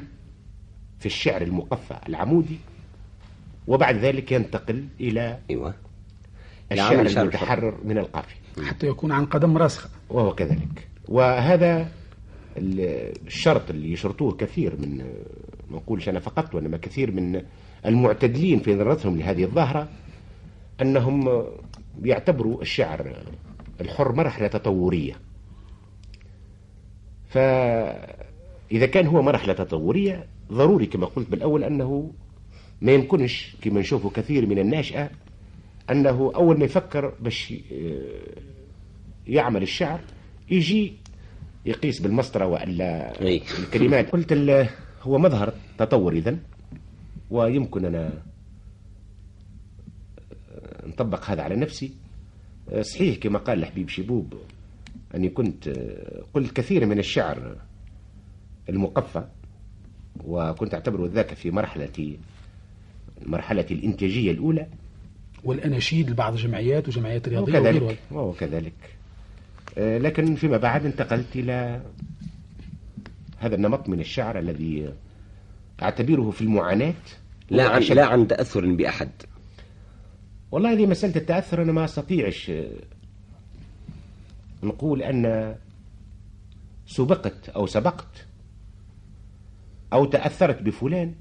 [0.99, 2.60] في الشعر المقفى العمودي
[3.67, 5.73] وبعد ذلك ينتقل إلى أيوه.
[6.71, 8.36] الشعر المتحرر من القافية.
[8.63, 9.89] حتى يكون عن قدم راسخة.
[10.10, 10.88] وهو كذلك.
[11.08, 11.88] وهذا
[12.57, 14.97] الشرط اللي يشرطوه كثير من
[15.69, 17.41] ما نقولش أنا فقط وإنما كثير من
[17.85, 19.89] المعتدلين في نظرتهم لهذه الظاهرة
[20.81, 21.43] أنهم
[22.03, 23.23] يعتبروا الشعر
[23.81, 25.13] الحر مرحلة تطورية.
[27.29, 32.12] فإذا كان هو مرحلة تطورية ضروري كما قلت بالأول أنه
[32.81, 35.09] ما يمكنش كما نشوفه كثير من الناشئة
[35.91, 38.41] أنه أول ما يفكر باش آه،
[39.27, 39.99] يعمل الشعر
[40.51, 40.93] يجي
[41.69, 43.41] يقيس بالمسطرة وإلا أي.
[43.60, 44.10] الكلمات.
[44.13, 44.69] قلت ال-
[45.01, 46.39] هو مظهر تطور إذن
[47.32, 48.13] ويمكن أنا
[50.51, 51.91] آه، نطبق هذا على نفسي.
[52.82, 54.34] صحيح كما قال الحبيب شبوب
[55.15, 55.69] أني كنت
[56.34, 57.55] قلت كثير من الشعر
[58.69, 59.23] المقفى
[60.25, 62.17] وكنت أعتبره ذاك في مرحلة
[63.25, 64.67] مرحلة الإنتاجية الأولى.
[65.43, 67.69] والأناشيد لبعض الجمعيات وجمعيات رياضية وغيرها.
[67.84, 68.73] وكذلك وهو كذلك.
[68.84, 68.98] آه،
[69.79, 71.81] لكن فيما بعد انتقلت إلى
[73.37, 74.93] هذا النمط من الشعر الذي
[75.81, 76.93] أعتبره في المعاناة
[77.49, 77.81] لا عن.
[77.81, 79.09] لا عن تأثر بأحد
[80.51, 82.69] والله هذه مسألة التأثر أنا ما أستطيعش آه،
[84.63, 85.55] نقول أن
[86.87, 88.25] سبقت أو سبقت
[89.93, 91.15] أو تأثرت بفلان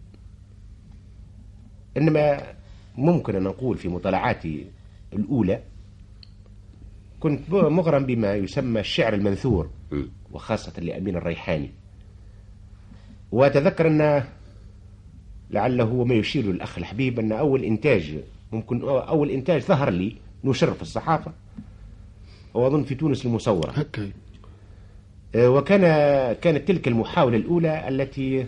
[1.97, 2.43] إنما
[2.97, 4.67] ممكن أن نقول في مطالعاتي
[5.13, 5.63] الأولى
[7.21, 9.71] كنت مغرم بما يسمى الشعر المنثور.
[10.33, 11.71] وخاصة لأمين الريحاني
[13.33, 14.25] وأتذكر أن
[15.51, 18.19] لعله هو ما يشير الأخ الحبيب أن أول إنتاج
[18.53, 21.33] ممكن أول إنتاج ظهر لي نشر في الصحافة
[22.55, 23.71] وأظن في تونس المصورة
[25.35, 25.81] آه، وكان
[26.33, 28.47] كانت تلك المحاولة الأولى التي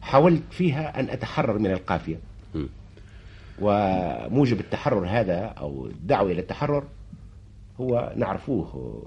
[0.00, 2.16] حاولت فيها أن أتحرر من القافية.
[3.60, 6.84] وموجب التحرر هذا أو الدعوة إلى التحرر
[7.80, 9.02] هو نعرفوه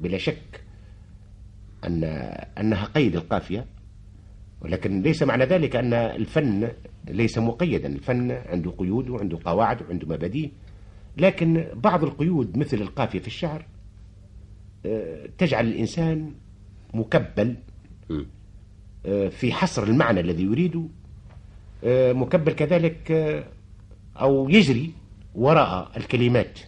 [0.00, 0.64] بلا شك
[1.84, 2.04] أن
[2.58, 3.66] أنها قيد القافية
[4.60, 6.68] ولكن ليس معنى ذلك أن الفن
[7.08, 10.50] ليس مقيدا الفن عنده قيود وعنده قواعد وعنده مبادئ
[11.16, 13.66] لكن بعض القيود مثل القافية في الشعر
[14.86, 16.32] آه، تجعل الإنسان
[16.94, 17.56] مكبل.
[19.06, 20.82] آه، في حصر المعنى الذي يريده
[21.84, 23.12] آه، مكبل كذلك
[24.16, 24.92] أو يجري
[25.34, 26.60] وراء الكلمات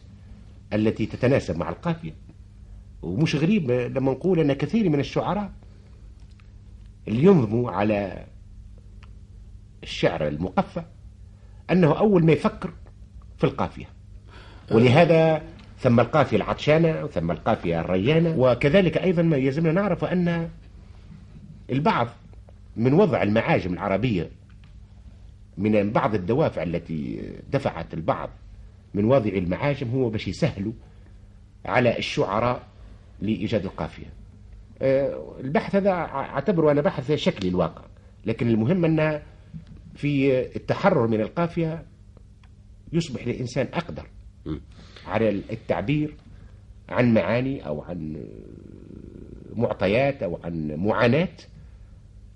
[0.72, 2.14] التي تتناسب مع القافية.
[3.02, 5.52] ومش غريب لما نقول أن كثير من الشعراء
[7.08, 8.26] اللي ينظموا على
[9.82, 10.82] الشعر المقفى
[11.70, 12.72] أنه أول ما يفكر
[13.38, 13.86] في القافية.
[14.70, 15.42] ولهذا
[15.78, 18.34] ثم القافية العطشانة وثم القافية الريانة.
[18.38, 20.48] وكذلك أيضا ما يلزمنا نعرف أن
[21.70, 22.08] البعض
[22.76, 24.30] من وضع المعاجم العربية
[25.58, 28.30] من بعض الدوافع التي دفعت البعض
[28.94, 30.72] من وضع المعاجم هو باش يسهلوا
[31.64, 32.66] على الشعراء
[33.20, 34.06] لإيجاد القافية
[34.82, 37.84] آه، البحث هذا أعتبره أنا بحث شكلي الواقع
[38.26, 39.22] لكن المهم أن
[39.94, 41.84] في التحرر من القافية
[42.92, 44.06] يصبح الإنسان أقدر.
[45.06, 46.16] على التعبير
[46.88, 48.26] عن معاني أو عن
[49.54, 51.28] معطيات أو عن معاناة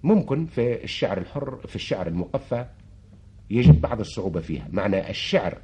[0.02, 2.66] ممكن في الشعر الحر في الشعر المقفى
[3.50, 5.58] يجد بعض الصعوبة فيها معنى الشعر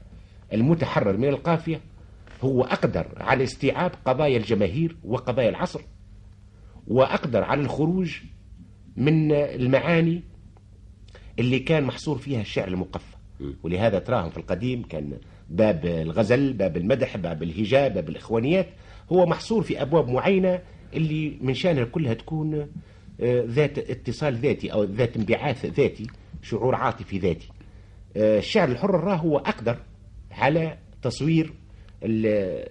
[0.52, 1.80] المتحرر من القافية
[2.42, 5.80] هو أقدر على استيعاب قضايا الجماهير وقضايا العصر
[6.86, 8.20] وأقدر على الخروج
[8.96, 10.22] من المعاني
[11.38, 13.16] اللي كان محصور فيها الشعر المقفى.
[13.62, 15.12] ولهذا تراهم في القديم كان
[15.50, 18.66] باب الغزل باب المدح باب الهجاء باب الإخوانيات
[19.12, 20.60] هو محصور في أبواب معينة
[20.94, 22.54] اللي من شأنها كلها تكون
[23.20, 26.06] آه، ذات اتصال ذاتي أو ذات انبعاث ذاتي
[26.42, 27.48] شعور عاطفي ذاتي.
[28.16, 29.76] آه، الشعر الحر راه هو أقدر
[30.32, 31.52] على تصوير
[32.02, 32.68] ال-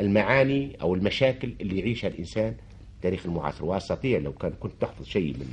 [0.00, 2.54] المعاني أو المشاكل اللي يعيشها الإنسان
[3.02, 3.64] تاريخ المعاصر.
[3.64, 5.46] وأستطيع لو كان كنت تحفظ شيء من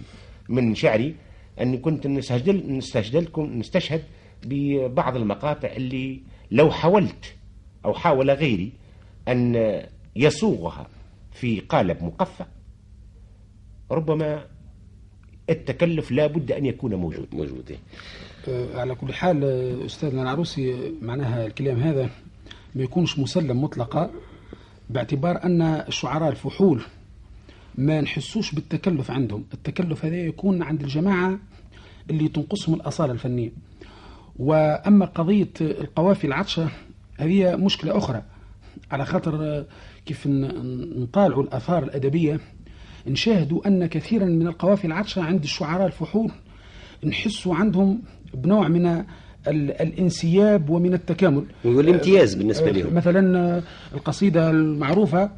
[0.50, 1.16] من شعري
[1.62, 4.04] أني كنت نستجدل نستجدلكم نستشهد
[4.46, 7.36] ببعض المقاطع اللي لو حاولت
[7.86, 8.72] أو حاول غيري
[9.28, 9.56] أن
[10.16, 10.88] يصوغها
[11.32, 12.46] في قالب مقفى
[13.92, 14.46] ربما
[15.50, 17.28] التكلف لا بد أن يكون موجود.
[17.32, 17.78] موجود.
[18.74, 19.44] على كل حال
[19.86, 22.10] أستاذنا العروسي معناها الكلام هذا
[22.76, 24.12] ما يكونش مسلم مطلقا
[24.90, 26.82] باعتبار أن الشعراء الفحول
[27.76, 29.46] ما نحسوش بالتكلف عندهم.
[29.54, 31.40] التكلف هذا يكون عند الجماعة
[32.10, 33.52] اللي تنقصهم الأصالة الفنية.
[34.40, 36.70] وأما قضية القوافي العطشة
[37.18, 38.24] هذه مشكلة أخرى.
[38.92, 39.66] على خاطر
[40.06, 42.40] كيف نطالعوا الآثار الأدبية
[43.08, 46.32] نشاهدوا أن كثيرا من القوافي العطشة عند الشعراء الفحول
[47.04, 48.02] نحسوا عندهم
[48.34, 49.06] بنوع من ال-
[49.82, 51.44] الانسياب ومن التكامل.
[51.66, 52.94] والامتياز بالنسبة لهم.
[52.94, 53.62] مثلا
[53.94, 55.32] القصيدة المعروفة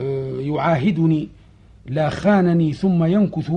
[0.00, 1.28] آه، يعاهدني
[1.86, 3.52] لا خانني ثم ينكث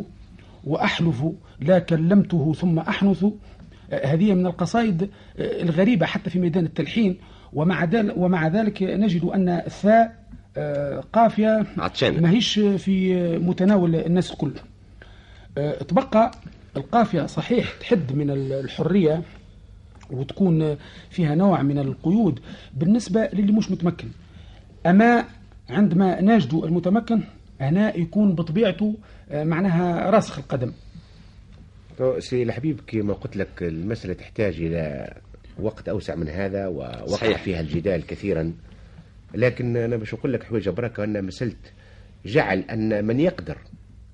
[0.64, 1.24] وأحلف
[1.62, 3.26] لا كلمته ثم أحنث.
[4.04, 7.18] هذه من القصائد آه، الغريبة حتى في ميدان التلحين.
[7.54, 10.20] ومع ذلك, ومع ذلك نجد أن الثاء
[11.14, 12.22] قافية عطشانة.
[12.22, 14.52] ماهيش في متناول الناس الكل
[15.58, 16.32] آه، تبقى
[16.78, 19.22] القافية صحيح تحد من الحرية
[20.12, 20.78] وتكون
[21.10, 22.40] فيها نوع من القيود
[22.74, 24.08] بالنسبة للي مش متمكن
[24.86, 25.26] أما
[25.70, 27.22] عندما نجد المتمكن
[27.62, 28.96] هنا يكون بطبيعته
[29.32, 30.72] آه، معناها راسخ القدم
[32.20, 35.14] سي الحبيب كما قلت لك المسألة تحتاج إلى
[35.60, 37.42] وقت أوسع من هذا ووقع صحيح.
[37.42, 38.54] فيها الجدال كثيرا
[39.34, 41.54] لكن أنا باش نقول لك حويجة بركة أن مسألة
[42.26, 43.58] جعل أن من يقدر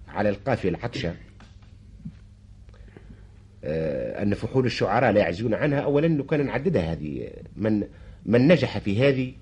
[0.08, 1.14] على القافية العطشة
[3.64, 5.80] آه، أن فحول الشعراء لا يعزون عنها.
[5.80, 7.84] أولا لو كان نعددها هذه من
[8.26, 9.34] من نجح في هذه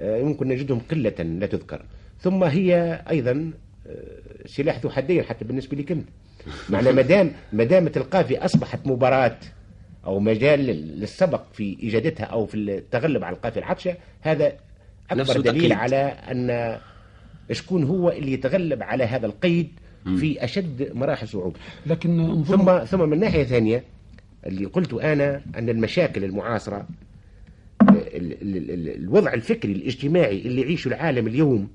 [0.00, 1.82] آه، يمكن نجدهم قلة لا تذكر.
[2.20, 3.52] ثم هي أيضا
[3.86, 6.08] آه، سلاح ذو حدين حتى بالنسبة لي كنت
[6.68, 9.36] معنى مدام مدامة القافية أصبحت مباراة
[10.06, 14.52] أو مجال لل- للسبق في إيجادتها أو في التغلب على القافية العطشة هذا
[15.10, 15.72] أكبر دليل تقييد.
[15.72, 16.78] على أن
[17.52, 19.68] شكون هو اللي يتغلب على هذا القيد
[20.18, 23.84] في أشد مراحل صعوبة لكن ثم ثم من ناحية ثانية
[24.46, 26.88] اللي قلت أنا أن المشاكل المعاصرة
[27.82, 31.68] ال- ال- ال- الوضع الفكري الاجتماعي اللي يعيشه العالم اليوم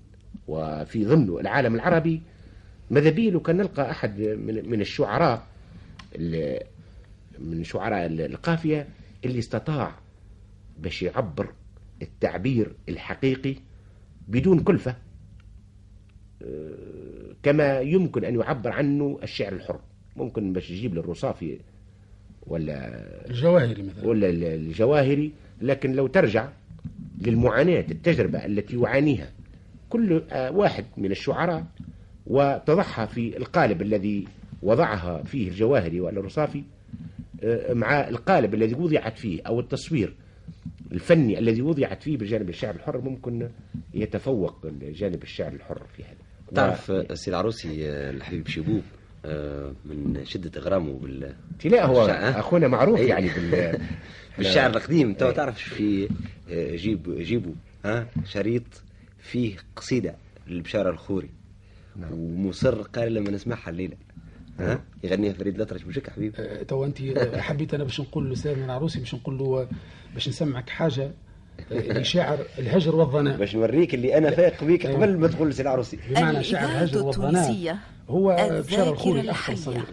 [0.48, 2.22] وفي ضمنه العالم العربي
[2.92, 5.44] ماذا بيه لو كان نلقى أحد من من الشعراء
[6.16, 6.64] ال-
[7.40, 8.88] من شعراء ال- القافية
[9.26, 9.92] اللي استطاع
[10.80, 11.48] باش يعبر
[12.02, 13.56] التعبير الحقيقي
[14.28, 14.96] بدون كلفة
[16.44, 19.80] آه، كما يمكن أن يعبر عنه الشعر الحر.
[20.16, 21.60] ممكن باش يجيب للرصافي
[22.48, 24.08] ولا الجواهري مثلا.
[24.08, 25.32] ولا ال- الجواهري
[25.62, 26.50] لكن لو ترجع
[27.22, 29.32] للمعاناة التجربة التي يعانيها
[29.90, 31.66] كل آه، واحد من الشعراء
[32.28, 34.28] وتضعها في القالب الذي
[34.64, 36.64] وضعها فيه الجواهري والرصافي
[37.44, 40.14] آه، مع القالب الذي وضعت فيه أو التصوير
[40.92, 43.50] الفني الذي وضعت فيه بجانب الشعر الحر ممكن
[43.94, 46.18] يتفوق جانب الشعر الحر في هذا
[46.56, 48.82] تعرف آه، سي العروسي آه، الحبيب شيبوب
[49.26, 52.06] آه، من شدة إغرامه بال لا هو.
[52.06, 53.08] أخونا معروف أي.
[53.08, 53.80] يعني بال
[54.38, 55.34] بالشعر القديم تو أي.
[55.34, 56.10] تعرف في
[56.50, 57.54] آه، جيب جيبوا
[57.86, 58.64] ها شريط
[59.20, 60.16] فيه قصيدة
[60.48, 61.30] للبشارة الخوري
[61.96, 62.14] نعم.
[62.14, 63.98] ومصر قال لما نسمعها الليلة
[64.60, 65.82] ها؟ يغنيها فريد الأطرش.
[65.82, 69.68] يا حبيبي؟ آه، تو أنت آه، حبيت أنا باش نقول لاستاذنا العروسي باش نقول له
[70.14, 71.12] باش نسمعك حاجة
[71.72, 74.98] آه، لشاعر الهجر والضنى باش نوريك اللي أنا فايق بيك أيوة.
[74.98, 76.00] قبل ما تقول سي العروسي.
[76.10, 77.78] بمعنى شعر الهجر والضنى
[78.10, 79.50] هو بشار الخوري الاخ.
[79.50, 79.86] الصغير.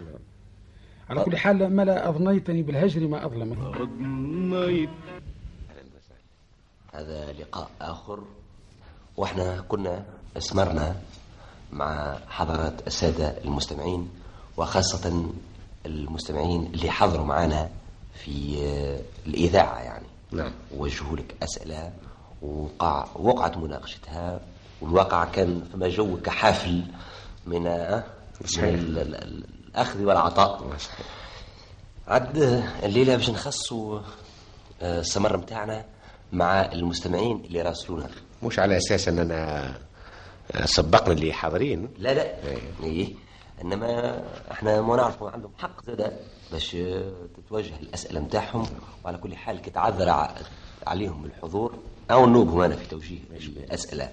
[1.09, 3.57] على كل حال ما لا اضنيتني بالهجر ما أظلمك.
[6.93, 8.23] هذا لقاء آخر.
[9.17, 10.05] وإحنا كنا
[10.37, 10.95] أسمرنا
[11.73, 14.09] مع حضرات السادة المستمعين
[14.57, 15.23] وخاصة
[15.85, 17.69] المستمعين اللي حضروا معنا
[18.23, 20.05] في آه، الإذاعة يعني.
[20.31, 20.51] نعم.
[20.77, 21.91] وجهوا لك أسئلة
[22.41, 24.39] وقع وقعت مناقشتها
[24.81, 26.83] والواقع كان فما جو كحافل
[27.45, 28.03] من آه،
[28.41, 28.63] من صحيح.
[28.73, 30.77] ال- ال- ال- الأخذ والعطاء.
[32.07, 32.37] عد
[32.83, 33.99] الليلة باش نخصوا
[34.81, 35.85] آه، السمر متاعنا
[36.33, 38.09] مع المستمعين اللي راسلونا.
[38.43, 39.73] مش على أساس أننا
[40.65, 41.87] سبقنا اللي حاضرين.
[41.97, 42.47] لا لا.
[42.83, 43.13] إيه.
[43.61, 46.19] إنما إحنا ما نعرفوا عندهم حق زاد
[46.51, 46.77] باش
[47.37, 48.65] تتوجه الأسئلة متاعهم
[49.05, 50.09] وعلى كل حال كتعذر
[50.87, 51.73] عليهم الحضور
[52.11, 54.09] أو نوبهم أنا في توجيه الأسئلة.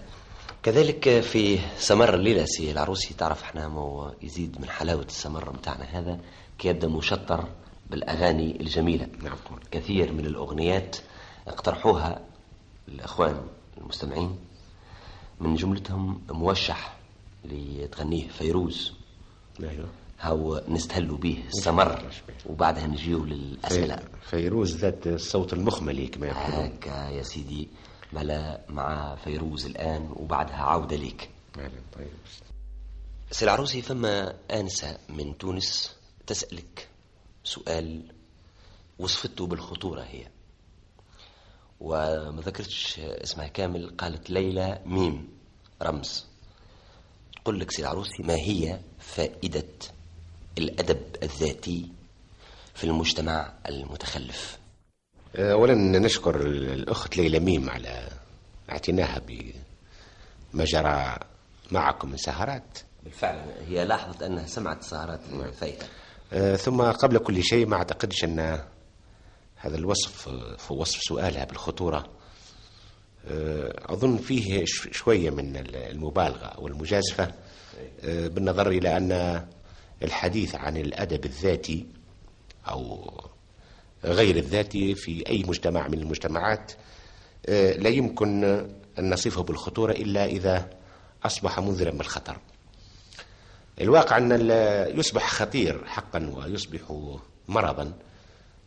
[0.63, 6.19] كذلك في سمر الليلة سي العروسي تعرف إحنا مما يزيد من حلاوة السمر متاعنا هذا
[6.59, 7.45] كي يبدأ مشطر
[7.91, 9.09] بالأغاني الجميلة.
[9.23, 9.37] نعم.
[9.71, 10.97] كثير من الأغنيات
[11.49, 12.21] اقترحوها
[12.89, 13.41] الإخوان
[13.79, 14.39] المستمعين
[15.41, 16.97] من جملتهم موشح
[17.45, 18.93] اللي تغنيه فيروز.
[19.61, 19.89] أيوه.
[20.21, 22.13] هاو نستهلوا به السمر
[22.47, 23.99] وبعدها نجيو للأسئلة.
[24.23, 26.67] فيروز ذات الصوت المخملي كما يقولون.
[26.67, 27.69] هكا يا سيدي.
[28.13, 31.31] مالا مع فيروز الآن وبعدها عودة ليك.
[31.57, 32.09] طيب.
[33.31, 36.89] سي العروسي فما آنسة من تونس تسألك
[37.45, 38.13] سؤال
[38.99, 40.27] وصفته بالخطورة هي؟
[41.81, 45.29] وما ذكرتش اسمها كامل قالت ليلى ميم
[45.83, 46.27] رمز.
[47.43, 49.65] تقول لك سي العروسي ما هي فائدة
[50.59, 51.89] الأدب الذاتي
[52.75, 54.59] في المجتمع المتخلف.
[55.37, 58.09] أولا نشكر الأخت ليلى ميم على
[58.71, 61.17] اعتناها بما جرى
[61.73, 62.79] معكم من سهرات.
[63.05, 65.87] بالفعل هي لاحظت أنها سمعت سهرات الفائدة
[66.33, 68.65] آه، ثم قبل كل شيء ما أعتقدش أن
[69.57, 72.11] هذا الوصف في وصف سؤالها بالخطورة.
[73.27, 77.25] آه، أظن فيه شوية من ال- المبالغة أو المجازفة.
[77.25, 77.33] آه،
[78.05, 79.43] بالنظر إلى أن
[80.03, 81.87] الحديث عن الأدب الذاتي
[82.69, 83.11] أو
[84.05, 86.73] غير الذاتي في أي مجتمع من المجتمعات
[87.47, 88.45] آه، لا يمكن
[88.99, 90.71] أن نصفه بالخطورة إلا إذا
[91.25, 92.37] أصبح منذرا بالخطر
[93.81, 94.51] الواقع أن
[94.99, 96.81] يصبح خطير حقا ويصبح
[97.49, 97.93] مرضا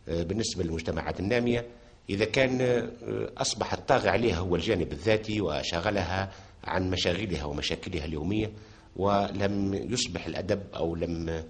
[0.08, 1.66] آه، بالنسبة للمجتمعات النامية.
[2.10, 6.32] إذا كان آه، أصبح الطاغي عليها هو الجانب الذاتي وشغلها
[6.64, 8.50] عن مشاغلها ومشاكلها اليومية
[8.98, 11.44] ولم يصبح الأدب أو لم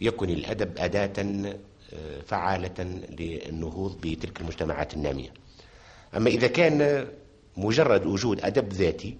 [0.00, 1.12] يكن الأدب أداة
[1.92, 2.84] آه، فعالة
[3.18, 5.28] للنهوض بتلك المجتمعات النامية.
[6.16, 7.08] أما إذا كان
[7.56, 9.16] مجرد وجود أدب ذاتي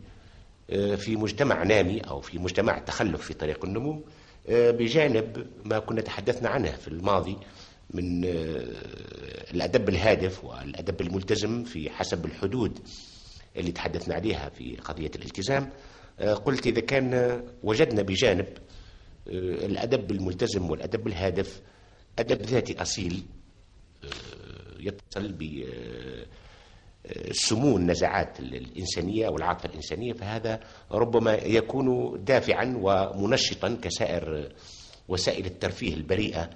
[0.70, 4.02] آه، في مجتمع نامي أو في مجتمع تخلف في طريق النمو
[4.48, 7.36] آه، بجانب ما كنا تحدثنا عنه في الماضي
[7.90, 8.24] من
[9.54, 12.78] الأدب الهادف والأدب الملتزم في حسب الحدود
[13.56, 15.70] اللي تحدثنا عليها في قضية الالتزام.
[16.20, 18.46] قلت إذا كان وجدنا بجانب
[19.28, 21.60] آه، الأدب الملتزم والأدب الهادف
[22.18, 23.22] أدب ذاتي أصيل
[24.04, 24.08] آه،
[24.80, 26.26] يتصل ب آه،
[27.32, 30.60] سمو النزعات الإنسانية والعاطفة الإنسانية فهذا
[30.92, 34.52] ربما يكون دافعا ومنشطا كسائر
[35.08, 36.50] وسائل الترفيه البريئة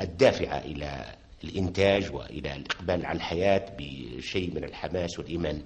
[0.00, 1.04] الدافعة إلى
[1.44, 5.62] الإنتاج وإلى الإقبال على الحياة بشيء من الحماس والإيمان.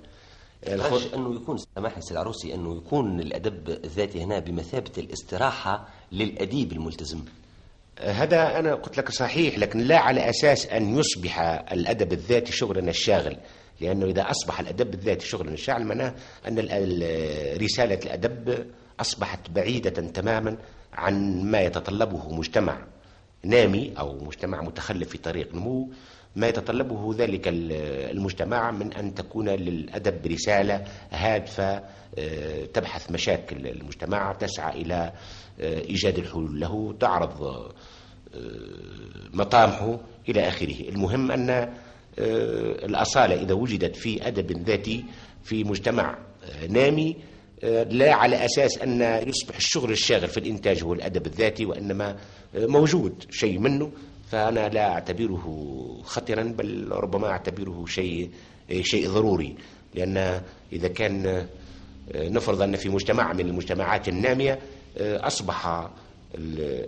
[0.63, 7.21] تحتاج أنه يكون سامحني سي العروسي أنه يكون الأدب الذاتي هنا بمثابة الاستراحة للأديب الملتزم.
[8.01, 11.41] هذا أنا قلت لك صحيح لكن لا على أساس أن يصبح
[11.73, 13.37] الأدب الذاتي شغلنا الشاغل.
[13.81, 16.15] لأنه إذا أصبح الأدب الذاتي شغلنا الشاغل معناه
[16.49, 18.67] أن ال- ال- رسالة الأدب
[19.01, 20.57] أصبحت بعيدة تماما
[20.93, 22.87] عن ما يتطلبه مجتمع
[23.45, 25.91] نامي أو مجتمع متخلف في طريق نمو.
[26.39, 27.73] ما يتطلبه ذلك ال-
[28.17, 31.83] المجتمع من أن تكون للأدب رسالة هادفة
[32.19, 35.13] آه، تبحث مشاكل المجتمع تسعى إلى
[35.61, 37.71] آه، إيجاد الحلول له تعرض آه،
[39.33, 40.89] مطامحه إلى آخره.
[40.89, 41.75] المهم أن
[42.85, 45.05] الأصالة إذا وجدت في أدب ذاتي
[45.45, 46.19] في مجتمع
[46.69, 47.17] نامي
[47.91, 52.17] لا على أساس أن يصبح الشغل الشاغل في الإنتاج هو الأدب الذاتي وإنما
[52.55, 53.93] موجود شيء منه.
[54.31, 55.45] فأنا لا أعتبره
[56.05, 58.31] خطرا بل ربما أعتبره شيء
[58.81, 59.57] شيء ضروري.
[59.95, 64.59] لأن إذا كان آه، نفرض أن في مجتمع من المجتمعات النامية
[64.99, 65.89] آه، أصبح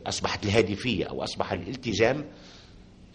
[0.06, 2.24] أصبحت الهادفية أو أصبح الالتزام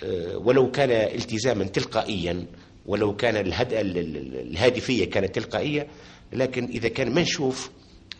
[0.04, 2.46] آه، ولو كان التزاما تلقائيا
[2.86, 3.36] ولو كان
[3.72, 5.88] الهادفية كانت تلقائية
[6.34, 7.72] لكن إذا كان منشوف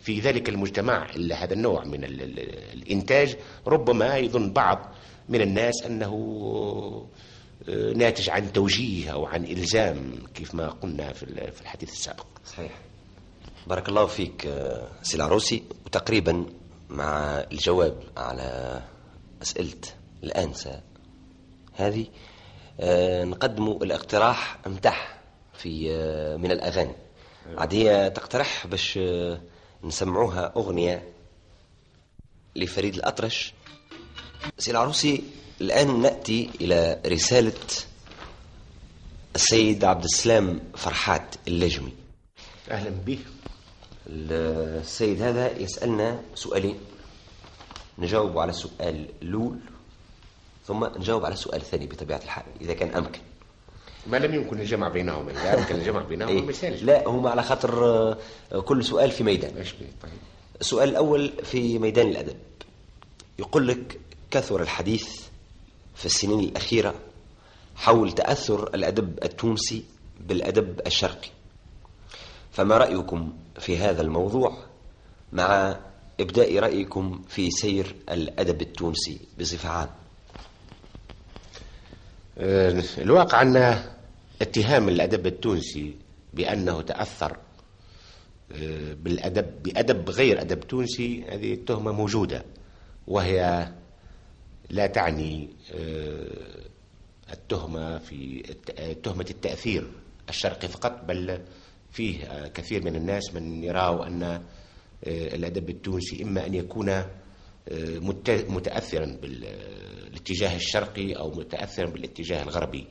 [0.02, 3.36] في ذلك المجتمع ال- هذا النوع من ال- ال- الإنتاج
[3.66, 4.94] ربما يظن بعض
[5.28, 6.12] من الناس أنه
[7.68, 12.26] آه، ناتج عن توجيه أو عن إلزام كيف ما قلنا في ال- في الحديث السابق.
[12.46, 12.72] صحيح.
[13.66, 16.46] بارك الله فيك آه، سي العروسي وتقريبا
[16.90, 17.20] مع
[17.52, 18.82] الجواب على
[19.42, 19.74] أسئلة
[20.24, 20.80] الآنسة
[21.74, 22.06] هذه
[22.80, 25.18] آه، نقدم الاقتراح متاح
[25.54, 25.88] في
[26.40, 26.92] من الأغاني.
[27.56, 28.98] عاد هي تقترح باش
[29.84, 31.08] نسمعوها أغنية
[32.56, 33.52] لفريد الأطرش.
[34.58, 35.22] سي العروسي
[35.60, 37.52] الآن نأتي إلى رسالة
[39.34, 41.92] السيد عبد السلام فرحات اللجمي.
[42.70, 43.18] أهلا به
[44.08, 46.78] السيد هذا يسألنا سؤالين.
[47.98, 49.58] نجاوب على السؤال الأول
[50.66, 53.20] ثم نجاوب على السؤال الثاني بطبيعة الحال إذا كان أمكن.
[54.06, 57.42] ما لم يمكن الجمع بينهما إذا يمكن الجمع بينهما إيه؟ ما يسالش لا هم على
[57.42, 60.10] خاطر آه، كل سؤال في ميدان؟ طيب.
[60.60, 62.36] السؤال الأول في ميدان الأدب.
[63.38, 64.00] يقول لك
[64.36, 65.08] كثر الحديث
[65.94, 66.94] في السنين الأخيرة
[67.76, 69.84] حول تأثر الأدب التونسي
[70.20, 71.28] بالأدب الشرقي.
[72.52, 74.56] فما رأيكم في هذا الموضوع
[75.32, 75.76] مع
[76.20, 79.90] إبداء رأيكم في سير الأدب التونسي بصفة عامة؟
[82.98, 83.82] الواقع أن
[84.42, 85.94] اتهام الأدب التونسي
[86.34, 87.36] بأنه تأثر
[88.52, 92.44] آه، بالأدب بأدب غير أدب تونسي هذه التهمة موجودة
[93.06, 93.68] وهي
[94.70, 96.66] لا تعني آه،
[97.32, 98.42] التهمة في
[99.02, 99.90] تهمة التأثير
[100.28, 101.40] الشرقي فقط بل
[101.90, 104.40] فيه آه، كثير من الناس من يروا أن آه،
[105.04, 107.02] الأدب التونسي إما أن يكون
[107.82, 112.86] مت- متأثرا بالاتجاه الشرقي أو متأثرا بالاتجاه الغربي.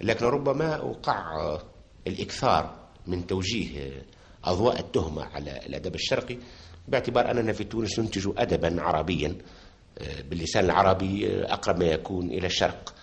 [0.00, 1.22] لكن ربما وقع
[2.06, 4.02] الإكثار من توجيه
[4.44, 6.38] أضواء التهمة على الأدب الشرقي
[6.88, 9.36] باعتبار أننا في تونس ننتج أدبا عربيا
[10.30, 12.94] باللسان العربي آه، أقرب ما يكون إلى الشرق.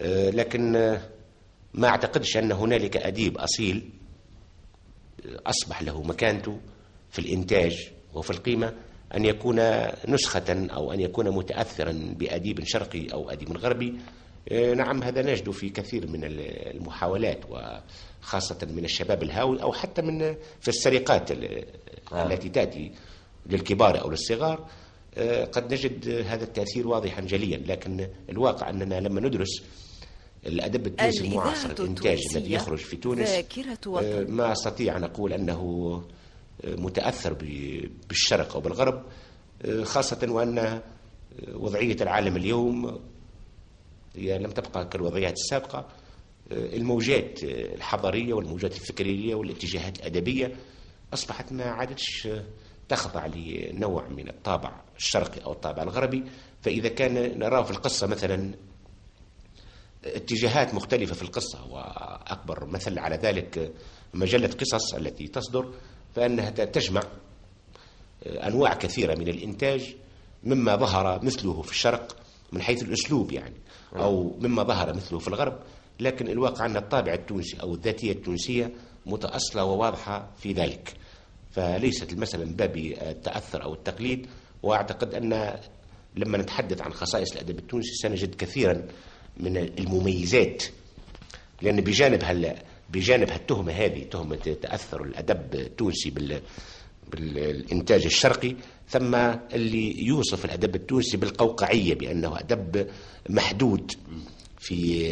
[0.00, 1.00] آه، لكن آه،
[1.74, 3.90] ما أعتقدش أن هنالك أديب أصيل
[5.46, 6.60] أصبح له مكانته
[7.10, 8.72] في الإنتاج وفي القيمة
[9.14, 9.56] أن يكون
[10.08, 13.94] نسخة أو أن يكون متأثرا بأديب شرقي أو أديب غربي.
[14.76, 20.68] نعم هذا نجد في كثير من المحاولات وخاصة من الشباب الهاوي أو حتى من في
[20.68, 21.64] السرقات ال-.
[22.12, 22.92] التي تأتي
[23.46, 24.68] للكبار أو للصغار.
[25.52, 29.62] قد نجد هذا التأثير واضحا جليا لكن الواقع أننا لما ندرس
[30.46, 33.28] الأدب التونسي المعاصر الإنتاج الذي يخرج في تونس
[34.04, 35.60] آه، ما أستطيع أن أقول أنه
[36.64, 37.32] آه، متأثر
[38.08, 39.02] بالشرق أو بالغرب
[39.64, 40.82] آه، خاصة وأن آه،
[41.54, 43.00] وضعية العالم اليوم
[44.16, 45.78] هي لم تبقى كالوضعيات السابقة
[46.52, 50.52] آه، الموجات آه، الحضارية والموجات الفكرية والاتجاهات الأدبية
[51.14, 52.44] أصبحت ما عادتش آه،
[52.88, 56.24] تخضع لنوع من الطابع الشرقي أو الطابع الغربي
[56.62, 58.54] فإذا كان نراه في القصة مثلا
[60.04, 63.72] اتجاهات مختلفة في القصة وأكبر مثل على ذلك
[64.14, 65.72] مجلة قصص التي تصدر
[66.14, 67.02] فإنها تجمع
[68.26, 69.96] أنواع كثيرة من الإنتاج
[70.44, 72.16] مما ظهر مثله في الشرق
[72.52, 73.54] من حيث الأسلوب يعني
[73.96, 75.58] أو مما ظهر مثله في الغرب.
[76.00, 78.72] لكن الواقع أن الطابع التونسي أو الذاتية التونسية
[79.06, 80.94] متأصلة وواضحة في ذلك.
[81.54, 84.26] فليست المسألة من باب التأثر أو التقليد
[84.62, 85.58] وأعتقد أن
[86.16, 88.82] لما نتحدث عن خصائص الأدب التونسي سنجد كثيرا
[89.36, 90.62] من المميزات
[91.62, 92.54] لأن بجانب هال
[92.92, 96.40] بجانب هالتهمة هذه تهمة تأثر الأدب التونسي بال
[97.12, 98.56] بالإنتاج الشرقي
[98.88, 99.14] ثم
[99.52, 102.86] اللي يوصف الأدب التونسي بالقوقعية بأنه أدب
[103.28, 103.92] محدود
[104.58, 105.08] في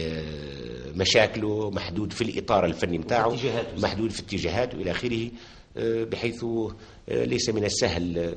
[0.97, 2.99] مشاكله محدود في الإطار الفني
[3.35, 3.81] اتجاهاته.
[3.83, 5.31] محدود في اتجاهاته إلى آخره
[5.77, 6.45] بحيث
[7.09, 8.37] ليس من السهل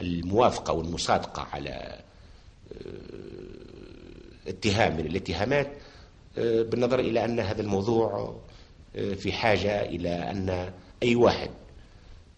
[0.00, 2.00] الموافقة والمصادقة على
[4.48, 5.72] اتهام من الاتهامات
[6.38, 8.36] آه، بالنظر إلى أن هذا الموضوع
[8.96, 10.72] آه، في حاجة إلى أن
[11.02, 11.50] أي واحد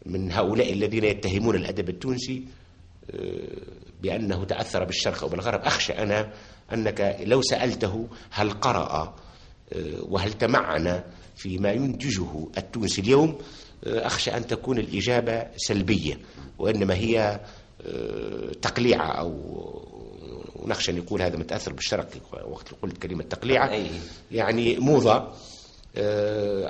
[0.06, 2.44] من هؤلاء الذين يتهمون الأدب التونسي
[4.02, 6.32] بأنه تأثر بالشرق أو بالغرب أخشى أنا
[6.72, 9.16] أنك لو سألته هل قرأ
[10.00, 11.02] وهل تمعن
[11.38, 13.38] فيما ينتجه التونسي اليوم
[13.86, 16.18] أخشى أن تكون الإجابة سلبية
[16.58, 17.40] وإنما هي
[18.62, 19.32] تقليعة أو
[20.56, 22.08] ونخشى أن يقول هذا متأثر بالشرق
[22.46, 23.70] وقت قلت كلمة تقليعة
[24.30, 25.32] يعني موضة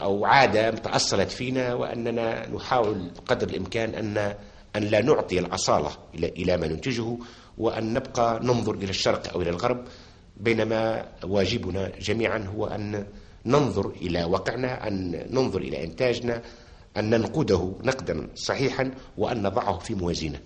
[0.03, 4.35] أو عادة تأصلت فينا وأننا نحاول قدر الإمكان أن
[4.77, 7.17] أن لا نعطي الأصالة إلى إلى ما ننتجه
[7.59, 9.85] وأن نبقى ننظر إلى الشرق أو إلى الغرب
[10.37, 13.07] بينما واجبنا جميعا هو أن
[13.47, 16.43] ننظر إلى واقعنا أن ننظر إلى إنتاجنا
[16.97, 20.41] أن ننقده نقدا صحيحا وأن نضعه في موازينه.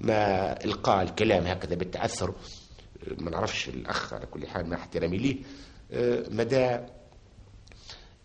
[0.00, 2.34] ما إلقاء الكلام هكذا بالتأثر
[3.18, 5.36] ما نعرفش الأخ على كل حال مع احترامي ليه
[6.30, 6.78] مدى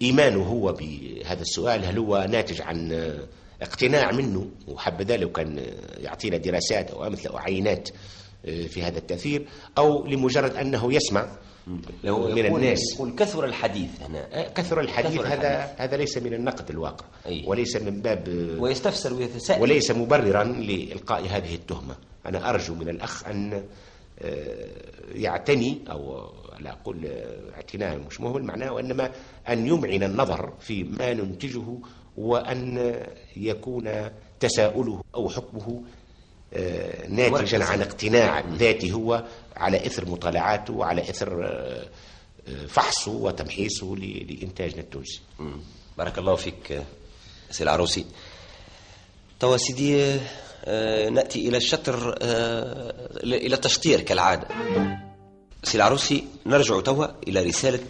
[0.01, 2.91] إيمانه هو بهذا السؤال هل هو ناتج عن
[3.61, 5.65] اقتناع منه؟ وحبذا لو كان
[5.97, 7.89] يعطينا دراسات أو أمثلة أو عينات
[8.43, 9.47] في هذا التأثير
[9.77, 11.37] أو لمجرد أنه يسمع
[12.03, 12.93] لو من الناس.
[12.95, 14.01] يقول كثر الحديث.
[14.01, 15.81] هنا كثر الحديث كثر هذا الحديث.
[15.81, 17.05] هذا ليس من النقد الواقع.
[17.25, 17.43] أي.
[17.47, 19.61] وليس من باب ويستفسر ويتساءل.
[19.61, 21.95] وليس مبررا لإلقاء هذه التهمة.
[22.25, 23.63] أنا أرجو من الأخ أن
[24.19, 24.67] آه،
[25.15, 29.11] يعتني أو لا أقول آه، اعتناء مش مهم معناه وإنما
[29.49, 31.63] أن يمعن النظر في ما ننتجه
[32.17, 32.95] وأن
[33.37, 33.89] يكون
[34.39, 35.81] تساؤله أو حكمه آه،
[37.09, 37.61] ناتجا مركز.
[37.71, 39.23] عن اقتناع ذاتي هو
[39.55, 41.87] على إثر مطالعاته وعلى إثر آه،
[42.47, 45.19] آه، فحصه وتمحيصه لإنتاجنا التونسي.
[45.97, 46.83] بارك الله فيك آه،
[47.51, 48.05] سي العروسي.
[49.39, 50.19] توا سيدي
[50.65, 52.93] آه، نأتي إلى الشطر آه،
[53.23, 54.47] إلى التشطير كالعادة.
[55.63, 57.83] سي العروسي نرجع توا إلى رسالة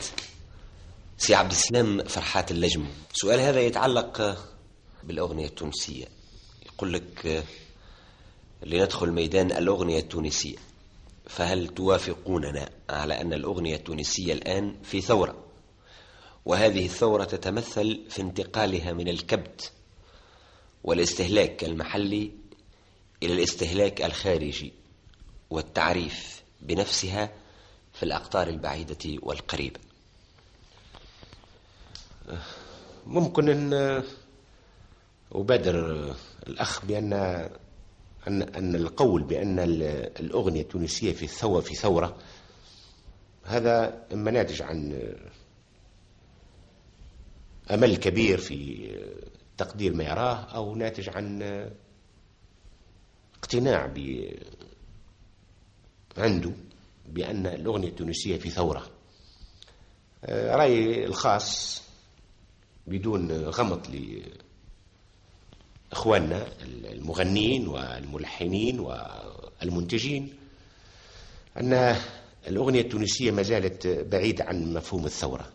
[1.18, 2.86] سي عبد السلام فرحات اللجم.
[3.14, 4.38] السؤال هذا يتعلق آه،
[5.04, 6.06] بالأغنية التونسية.
[6.66, 7.44] يقول لك آه،
[8.64, 10.58] لندخل ميدان الأغنية التونسية.
[11.28, 15.36] فهل توافقوننا على أن الأغنية التونسية الآن في ثورة؟
[16.46, 19.72] وهذه الثورة تتمثل في انتقالها من الكبت
[20.84, 22.32] والاستهلاك المحلي
[23.24, 24.74] إلى الاستهلاك الخارجي
[25.50, 27.32] والتعريف بنفسها
[27.94, 29.80] في الأقطار البعيدة والقريبة.
[33.08, 34.04] ممكن أن
[35.32, 36.16] أبادر
[36.48, 37.50] الأخ بأن
[38.28, 39.84] أن أن القول بأن ال-
[40.20, 42.18] الأغنية التونسية في ثورة في ثورة
[43.44, 45.10] هذا إما ناتج عن
[47.72, 48.90] أمل كبير في
[49.58, 51.42] تقدير ما يراه أو ناتج عن
[53.38, 54.30] اقتناع ب
[56.18, 56.52] عنده
[57.10, 58.88] بأن الأغنية التونسية في ثورة.
[60.30, 61.82] رأيي الخاص
[62.88, 63.90] بدون غمط
[65.94, 66.48] لإخواننا
[66.92, 70.34] المغنين والملحنين والمنتجين
[71.58, 71.96] أن
[72.48, 75.46] الأغنية التونسية ما زالت بعيدة عن مفهوم الثورة.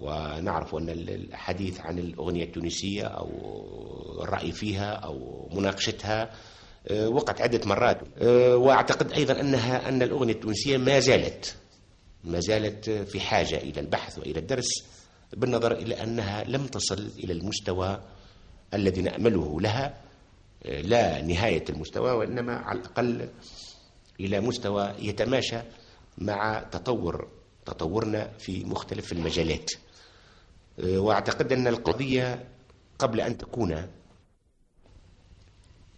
[0.00, 3.28] ونعرف أن الحديث عن الأغنية التونسية أو
[4.22, 6.30] الرأي فيها أو مناقشتها
[6.88, 8.00] آه، وقعت عدة مرات.
[8.18, 11.56] آه، وأعتقد أيضا أنها أن الأغنية التونسية ما زالت
[12.24, 14.68] ما زالت في حاجة إلى البحث وإلى الدرس
[15.32, 18.00] بالنظر إلى أنها لم تصل إلى المستوى
[18.74, 20.00] الذي نأمله لها
[20.66, 23.28] آه، لا نهاية المستوى وإنما على الأقل
[24.20, 25.58] إلى مستوى يتماشى
[26.18, 27.28] مع تطور
[27.66, 29.70] تطورنا في مختلف المجالات.
[30.80, 32.48] آه، وأعتقد أن القضية
[32.98, 33.86] قبل أن تكون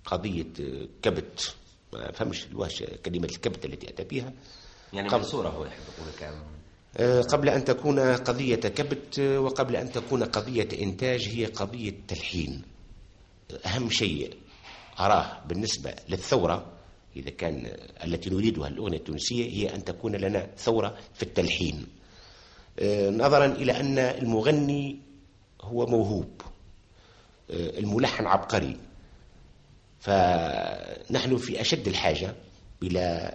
[0.04, 1.54] قضية آه، كبت
[1.92, 2.46] ما فهمش
[3.04, 4.32] كلمة الكبت التي أتى بها.
[4.92, 6.08] يعني قبل- منصورة هو يحب يقول
[7.04, 12.62] قبل أن تكون قضية كبت آه، وقبل أن تكون قضية إنتاج هي قضية تلحين.
[13.66, 14.36] أهم شيء
[15.00, 16.72] أراه بالنسبة للثورة
[17.16, 21.86] إذا كان آه، التي نريدها الأغنية التونسية هي أن تكون لنا ثورة في التلحين.
[22.78, 25.00] آه، نظرا إلى أن المغني
[25.62, 26.42] هو موهوب
[27.50, 28.76] آه، الملحن عبقري.
[30.00, 32.34] فنحن في أشد الحاجة
[32.82, 33.34] إلى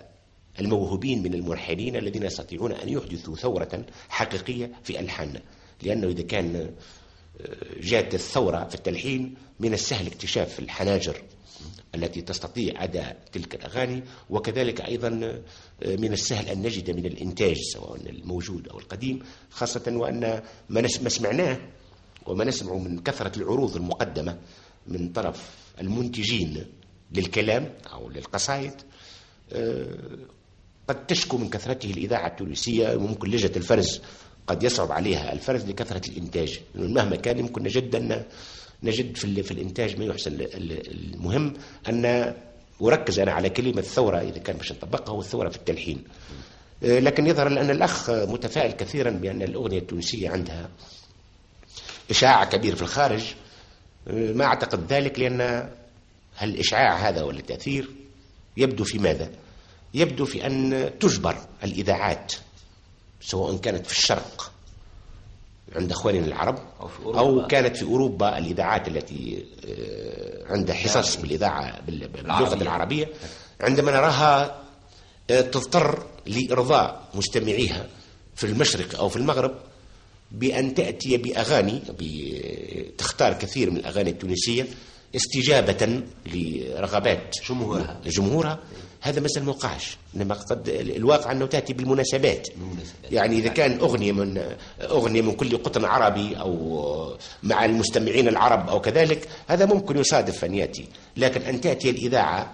[0.59, 5.41] الموهوبين من الملحنين الذين يستطيعون أن يحدثوا ثورة حقيقية في ألحاننا
[5.83, 11.21] لأنه إذا كان آه، جاءت الثورة في التلحين من السهل اكتشاف الحناجر
[11.95, 15.07] التي تستطيع أداء تلك الأغاني وكذلك أيضا
[15.83, 21.59] آه، من السهل أن نجد من الإنتاج سواء الموجود أو القديم خاصة وأن ما سمعناه
[22.25, 24.37] وما نسمع من كثرة العروض المقدمة
[24.87, 26.65] من طرف المنتجين
[27.11, 28.73] للكلام أو للقصائد
[29.53, 29.97] آه،
[30.87, 34.01] قد تشكو من كثرته الإذاعة التونسية وممكن لجنة الفرز
[34.47, 36.59] قد يصعب عليها الفرز لكثرة الإنتاج.
[36.75, 38.23] مهما كان يمكن نجد أن
[38.83, 41.53] نجد في, في الإنتاج ما يحسن المهم
[41.89, 42.33] أن
[42.79, 46.03] وركز أنا على كلمة ثورة إذا كان باش نطبقها هو الثورة في التلحين.
[46.83, 50.69] آه، لكن يظهر أن الأخ متفائل كثيرا بأن الأغنية التونسية عندها
[52.09, 53.23] إشاعة كبير في الخارج.
[54.07, 55.69] آه، ما أعتقد ذلك لأن
[56.41, 57.89] الإشعاع هذا ولا التأثير؟
[58.57, 59.29] يبدو في ماذا؟
[59.93, 62.33] يبدو في أن تجبر الإذاعات
[63.21, 64.51] سواء كانت في الشرق
[65.75, 71.81] عند أخواننا العرب أو, في أو كانت في أوروبا الإذاعات التي آه، عندها حصص بالإذاعة
[71.81, 73.09] باللغة العربية
[73.61, 74.61] عندما نراها
[75.29, 77.87] آه، تضطر لإرضاء مستمعيها
[78.35, 79.55] في المشرق أو في المغرب
[80.31, 81.81] بأن تأتي بأغاني
[82.97, 84.67] تختار كثير من الأغاني التونسية
[85.15, 88.01] استجابة لرغبات جمهورها.
[88.05, 88.59] جمهورها.
[89.01, 92.47] هذا مثلا ما وقعش إنما قد الواقع أنه تأتي بالمناسبات.
[93.11, 98.81] يعني إذا كان أغنية من أغنية من كل قطن عربي أو مع المستمعين العرب أو
[98.81, 100.85] كذلك هذا ممكن يصادف أن يأتي.
[101.17, 102.53] لكن أن تأتي الإذاعة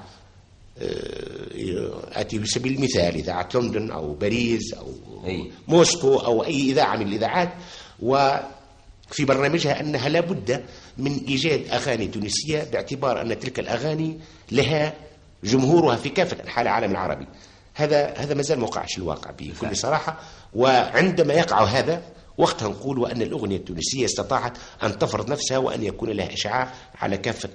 [0.81, 4.87] آه، آتي بسبيل المثال إذاعة لندن أو باريس أو
[5.67, 7.49] موسكو أو أي إذاعة من الإذاعات.
[7.99, 10.63] وفي برنامجها أنها لابد
[10.97, 14.19] من إيجاد أغاني تونسية باعتبار أن تلك الأغاني
[14.51, 15.06] لها
[15.43, 17.27] جمهورها في كافة أنحاء العالم العربي.
[17.75, 20.19] هذا هذا ما زال ما وقعش الواقع بكل صراحة.
[20.53, 22.01] وعندما يقع هذا
[22.37, 27.49] وقتها نقول وأن الأغنية التونسية استطاعت أن تفرض نفسها وأن يكون لها إشعاع على كافة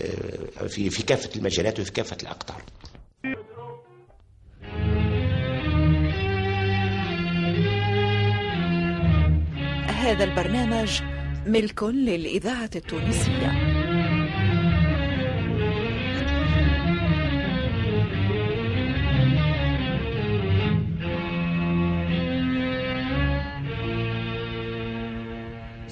[0.00, 2.62] آه، في في كافة المجالات وفي كافة الأقطار.
[9.88, 11.02] هذا البرنامج
[11.46, 13.67] ملك للإذاعة التونسية.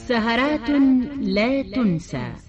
[0.08, 0.70] سهرات
[1.20, 2.45] لا تنسى.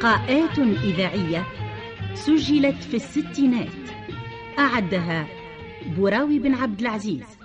[0.00, 1.46] لقاءات إذاعية
[2.14, 3.68] سجلت في الستينات.
[4.58, 5.26] أعدها
[5.98, 7.39] براوي بن عبد العزيز.